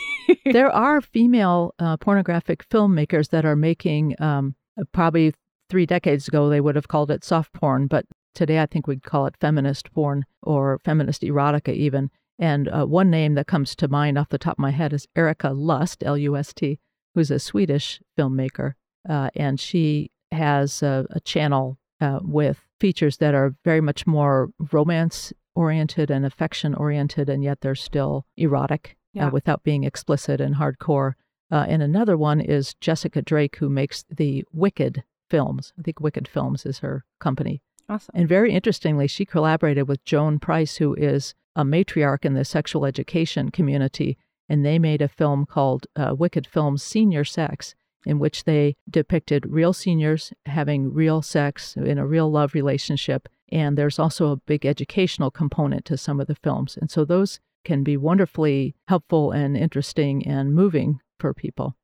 there 0.52 0.70
are 0.72 1.00
female 1.00 1.74
uh, 1.78 1.96
pornographic 1.96 2.68
filmmakers 2.68 3.30
that 3.30 3.44
are 3.44 3.56
making 3.56 4.14
um, 4.20 4.54
probably 4.92 5.32
three 5.68 5.86
decades 5.86 6.28
ago, 6.28 6.48
they 6.48 6.60
would 6.60 6.76
have 6.76 6.88
called 6.88 7.10
it 7.10 7.24
soft 7.24 7.52
porn, 7.52 7.86
but 7.86 8.06
today 8.34 8.60
I 8.60 8.66
think 8.66 8.86
we'd 8.86 9.02
call 9.02 9.26
it 9.26 9.36
feminist 9.40 9.92
porn 9.92 10.24
or 10.42 10.80
feminist 10.84 11.22
erotica, 11.22 11.72
even. 11.74 12.10
And 12.38 12.68
uh, 12.68 12.84
one 12.84 13.10
name 13.10 13.34
that 13.34 13.46
comes 13.46 13.76
to 13.76 13.88
mind 13.88 14.18
off 14.18 14.28
the 14.28 14.38
top 14.38 14.54
of 14.54 14.58
my 14.58 14.72
head 14.72 14.92
is 14.92 15.06
Erika 15.14 15.50
Lust, 15.50 16.02
L 16.04 16.18
U 16.18 16.36
S 16.36 16.52
T, 16.52 16.80
who's 17.14 17.30
a 17.30 17.38
Swedish 17.38 18.00
filmmaker. 18.18 18.72
Uh, 19.08 19.30
and 19.36 19.60
she 19.60 20.10
has 20.32 20.82
a, 20.82 21.06
a 21.10 21.20
channel 21.20 21.78
uh, 22.00 22.18
with 22.22 22.58
features 22.80 23.18
that 23.18 23.34
are 23.34 23.54
very 23.64 23.80
much 23.80 24.06
more 24.06 24.50
romance 24.72 25.32
oriented 25.54 26.10
and 26.10 26.26
affection 26.26 26.74
oriented, 26.74 27.28
and 27.28 27.44
yet 27.44 27.60
they're 27.60 27.76
still 27.76 28.26
erotic 28.36 28.96
uh, 29.16 29.20
yeah. 29.20 29.28
without 29.30 29.62
being 29.62 29.84
explicit 29.84 30.40
and 30.40 30.56
hardcore. 30.56 31.12
Uh, 31.52 31.64
and 31.68 31.82
another 31.82 32.16
one 32.16 32.40
is 32.40 32.74
Jessica 32.80 33.22
Drake, 33.22 33.56
who 33.56 33.68
makes 33.68 34.04
the 34.10 34.44
Wicked 34.52 35.04
Films. 35.34 35.72
I 35.76 35.82
think 35.82 35.98
Wicked 35.98 36.28
Films 36.28 36.64
is 36.64 36.78
her 36.78 37.04
company. 37.18 37.60
Awesome. 37.88 38.14
And 38.14 38.28
very 38.28 38.52
interestingly, 38.52 39.08
she 39.08 39.24
collaborated 39.24 39.88
with 39.88 40.04
Joan 40.04 40.38
Price, 40.38 40.76
who 40.76 40.94
is 40.94 41.34
a 41.56 41.64
matriarch 41.64 42.24
in 42.24 42.34
the 42.34 42.44
sexual 42.44 42.86
education 42.86 43.50
community, 43.50 44.16
and 44.48 44.64
they 44.64 44.78
made 44.78 45.02
a 45.02 45.08
film 45.08 45.44
called 45.44 45.86
uh, 45.96 46.14
Wicked 46.16 46.46
Films 46.46 46.82
Senior 46.82 47.24
Sex, 47.24 47.74
in 48.06 48.20
which 48.20 48.44
they 48.44 48.76
depicted 48.88 49.46
real 49.46 49.72
seniors 49.72 50.32
having 50.46 50.94
real 50.94 51.20
sex 51.20 51.76
in 51.76 51.98
a 51.98 52.06
real 52.06 52.30
love 52.30 52.54
relationship. 52.54 53.28
And 53.50 53.76
there's 53.76 53.98
also 53.98 54.30
a 54.30 54.36
big 54.36 54.64
educational 54.64 55.30
component 55.30 55.84
to 55.86 55.96
some 55.96 56.20
of 56.20 56.28
the 56.28 56.36
films. 56.36 56.78
And 56.80 56.90
so 56.90 57.04
those 57.04 57.40
can 57.64 57.82
be 57.82 57.96
wonderfully 57.96 58.76
helpful 58.88 59.32
and 59.32 59.56
interesting 59.56 60.26
and 60.26 60.54
moving 60.54 61.00
for 61.18 61.34
people. 61.34 61.74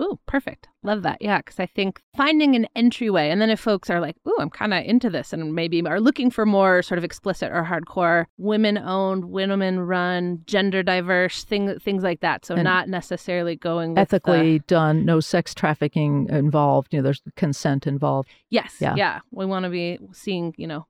Ooh, 0.00 0.18
perfect. 0.26 0.68
Love 0.82 1.02
that. 1.02 1.18
Yeah, 1.20 1.38
because 1.38 1.60
I 1.60 1.66
think 1.66 2.00
finding 2.16 2.56
an 2.56 2.66
entryway, 2.74 3.28
and 3.28 3.40
then 3.40 3.50
if 3.50 3.60
folks 3.60 3.90
are 3.90 4.00
like, 4.00 4.16
ooh, 4.26 4.36
I'm 4.40 4.48
kind 4.48 4.72
of 4.72 4.84
into 4.84 5.10
this, 5.10 5.32
and 5.32 5.54
maybe 5.54 5.84
are 5.86 6.00
looking 6.00 6.30
for 6.30 6.46
more 6.46 6.82
sort 6.82 6.98
of 6.98 7.04
explicit 7.04 7.52
or 7.52 7.64
hardcore, 7.64 8.26
women 8.38 8.78
owned, 8.78 9.26
women 9.26 9.80
run, 9.80 10.40
gender 10.46 10.82
diverse, 10.82 11.44
thing, 11.44 11.78
things 11.78 12.02
like 12.02 12.20
that. 12.20 12.46
So 12.46 12.54
and 12.54 12.64
not 12.64 12.88
necessarily 12.88 13.56
going 13.56 13.98
ethically 13.98 14.58
the... 14.58 14.64
done, 14.66 15.04
no 15.04 15.20
sex 15.20 15.54
trafficking 15.54 16.28
involved. 16.30 16.94
You 16.94 17.00
know, 17.00 17.04
there's 17.04 17.22
consent 17.36 17.86
involved. 17.86 18.30
Yes. 18.48 18.76
Yeah. 18.80 18.94
Yeah. 18.96 19.20
We 19.30 19.44
want 19.44 19.64
to 19.64 19.70
be 19.70 19.98
seeing, 20.12 20.54
you 20.56 20.66
know, 20.66 20.86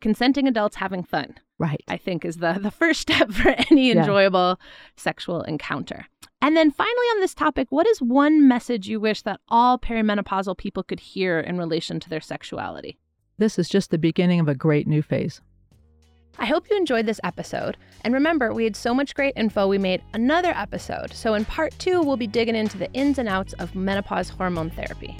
consenting 0.00 0.46
adults 0.46 0.76
having 0.76 1.02
fun. 1.02 1.34
Right. 1.58 1.82
I 1.88 1.96
think 1.96 2.24
is 2.24 2.36
the 2.36 2.58
the 2.60 2.70
first 2.70 3.00
step 3.02 3.30
for 3.30 3.54
any 3.70 3.90
enjoyable 3.90 4.58
yeah. 4.60 4.66
sexual 4.96 5.42
encounter. 5.42 6.06
And 6.42 6.56
then 6.56 6.72
finally 6.72 7.06
on 7.12 7.20
this 7.20 7.34
topic, 7.34 7.68
what 7.70 7.86
is 7.86 8.02
one 8.02 8.48
message 8.48 8.88
you 8.88 8.98
wish 8.98 9.22
that 9.22 9.38
all 9.48 9.78
perimenopausal 9.78 10.58
people 10.58 10.82
could 10.82 10.98
hear 10.98 11.38
in 11.38 11.56
relation 11.56 12.00
to 12.00 12.10
their 12.10 12.20
sexuality? 12.20 12.98
This 13.38 13.60
is 13.60 13.68
just 13.68 13.90
the 13.92 13.98
beginning 13.98 14.40
of 14.40 14.48
a 14.48 14.54
great 14.54 14.88
new 14.88 15.02
phase. 15.02 15.40
I 16.40 16.46
hope 16.46 16.68
you 16.68 16.76
enjoyed 16.76 17.06
this 17.06 17.20
episode. 17.22 17.76
And 18.00 18.12
remember, 18.12 18.52
we 18.52 18.64
had 18.64 18.74
so 18.74 18.92
much 18.92 19.14
great 19.14 19.34
info, 19.36 19.68
we 19.68 19.78
made 19.78 20.02
another 20.14 20.50
episode. 20.56 21.12
So 21.12 21.34
in 21.34 21.44
part 21.44 21.78
two, 21.78 22.02
we'll 22.02 22.16
be 22.16 22.26
digging 22.26 22.56
into 22.56 22.76
the 22.76 22.92
ins 22.92 23.18
and 23.18 23.28
outs 23.28 23.52
of 23.54 23.76
menopause 23.76 24.28
hormone 24.28 24.70
therapy. 24.70 25.16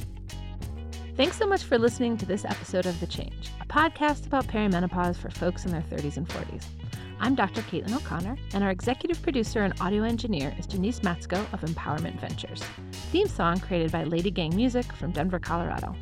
Thanks 1.17 1.37
so 1.37 1.47
much 1.47 1.63
for 1.63 1.79
listening 1.79 2.17
to 2.17 2.27
this 2.27 2.45
episode 2.45 2.87
of 2.87 2.99
The 2.99 3.07
Change, 3.07 3.51
a 3.61 3.67
podcast 3.67 4.27
about 4.27 4.49
perimenopause 4.49 5.17
for 5.17 5.31
folks 5.31 5.67
in 5.67 5.71
their 5.71 5.83
30s 5.83 6.17
and 6.17 6.27
40s. 6.27 6.65
I'm 7.23 7.37
Dr. 7.37 7.63
Caitlin 7.63 7.95
O'Connor, 7.95 8.37
and 8.53 8.65
our 8.65 8.73
executive 8.73 9.23
producer 9.23 9.63
and 9.63 9.81
audio 9.81 10.03
engineer 10.03 10.53
is 10.59 10.67
Janice 10.67 10.99
Matsko 11.01 11.41
of 11.53 11.61
Empowerment 11.61 12.19
Ventures. 12.19 12.61
Theme 13.13 13.29
song 13.29 13.61
created 13.61 13.93
by 13.93 14.03
Lady 14.03 14.33
Gang 14.33 14.57
Music 14.57 14.93
from 14.95 15.13
Denver, 15.13 15.39
Colorado. 15.39 15.95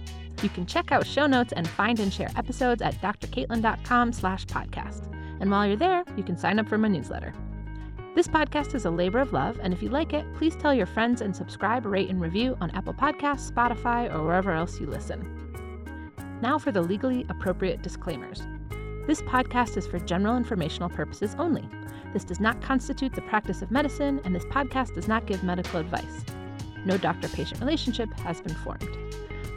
You 0.43 0.49
can 0.49 0.65
check 0.65 0.93
out 0.93 1.07
show 1.07 1.27
notes 1.27 1.53
and 1.53 1.69
find 1.69 2.01
and 2.01 2.11
share 2.11 2.31
episodes 2.37 2.81
at 2.81 2.95
drcaitlin.com 3.03 4.15
slash 4.15 4.47
podcast. 4.47 5.15
And 5.41 5.51
while 5.51 5.67
you're 5.67 5.77
there, 5.77 6.05
you 6.17 6.23
can 6.23 6.39
sign 6.39 6.59
up 6.59 6.67
for 6.67 6.79
my 6.79 6.89
newsletter. 6.89 7.35
This 8.15 8.27
podcast 8.27 8.75
is 8.75 8.87
a 8.87 8.91
labor 8.91 9.19
of 9.19 9.35
love, 9.35 9.61
and 9.63 9.75
if 9.75 9.83
you 9.83 9.91
like 9.91 10.15
it, 10.15 10.25
please 10.37 10.57
tell 10.57 10.73
your 10.73 10.87
friends 10.87 11.21
and 11.21 11.37
subscribe, 11.37 11.85
rate, 11.85 12.09
and 12.09 12.19
review 12.19 12.57
on 12.63 12.71
Apple 12.71 12.95
Podcasts, 12.95 13.53
Spotify, 13.53 14.11
or 14.11 14.25
wherever 14.25 14.53
else 14.53 14.81
you 14.81 14.87
listen. 14.87 15.37
Now 16.41 16.59
for 16.59 16.73
the 16.73 16.81
legally 16.81 17.27
appropriate 17.29 17.83
disclaimers. 17.83 18.43
This 19.11 19.23
podcast 19.23 19.77
is 19.77 19.89
for 19.89 19.99
general 19.99 20.37
informational 20.37 20.89
purposes 20.89 21.35
only. 21.37 21.69
This 22.13 22.23
does 22.23 22.39
not 22.39 22.63
constitute 22.63 23.13
the 23.13 23.23
practice 23.23 23.61
of 23.61 23.73
medicine, 23.73 24.21
and 24.23 24.33
this 24.33 24.45
podcast 24.45 24.95
does 24.95 25.09
not 25.09 25.27
give 25.27 25.43
medical 25.43 25.81
advice. 25.81 26.25
No 26.85 26.97
doctor 26.97 27.27
patient 27.27 27.59
relationship 27.59 28.09
has 28.21 28.41
been 28.41 28.55
formed. 28.55 28.89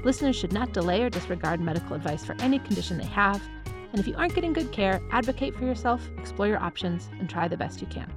Listeners 0.04 0.36
should 0.36 0.54
not 0.54 0.74
delay 0.74 1.04
or 1.04 1.12
disregard 1.12 1.62
medical 1.62 1.95
advice 1.95 2.26
for 2.26 2.36
any 2.39 2.58
condition 2.58 2.97
they 2.97 3.06
have, 3.06 3.43
and 3.91 3.99
if 3.99 4.08
you 4.08 4.16
aren't 4.16 4.34
getting 4.34 4.54
good 4.54 4.72
care, 4.72 4.99
advocate 5.12 5.56
for 5.56 5.66
yourself, 5.66 6.01
explore 6.18 6.47
your 6.47 6.58
options, 6.58 7.12
and 7.20 7.30
try 7.30 7.47
the 7.47 7.56
best 7.56 7.80
you 7.80 7.86
can. 7.86 8.12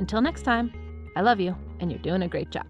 Until 0.00 0.20
next 0.20 0.42
time, 0.42 0.72
I 1.14 1.20
love 1.20 1.38
you, 1.38 1.54
and 1.78 1.88
you're 1.88 2.00
doing 2.00 2.22
a 2.22 2.28
great 2.28 2.50
job. 2.50 2.66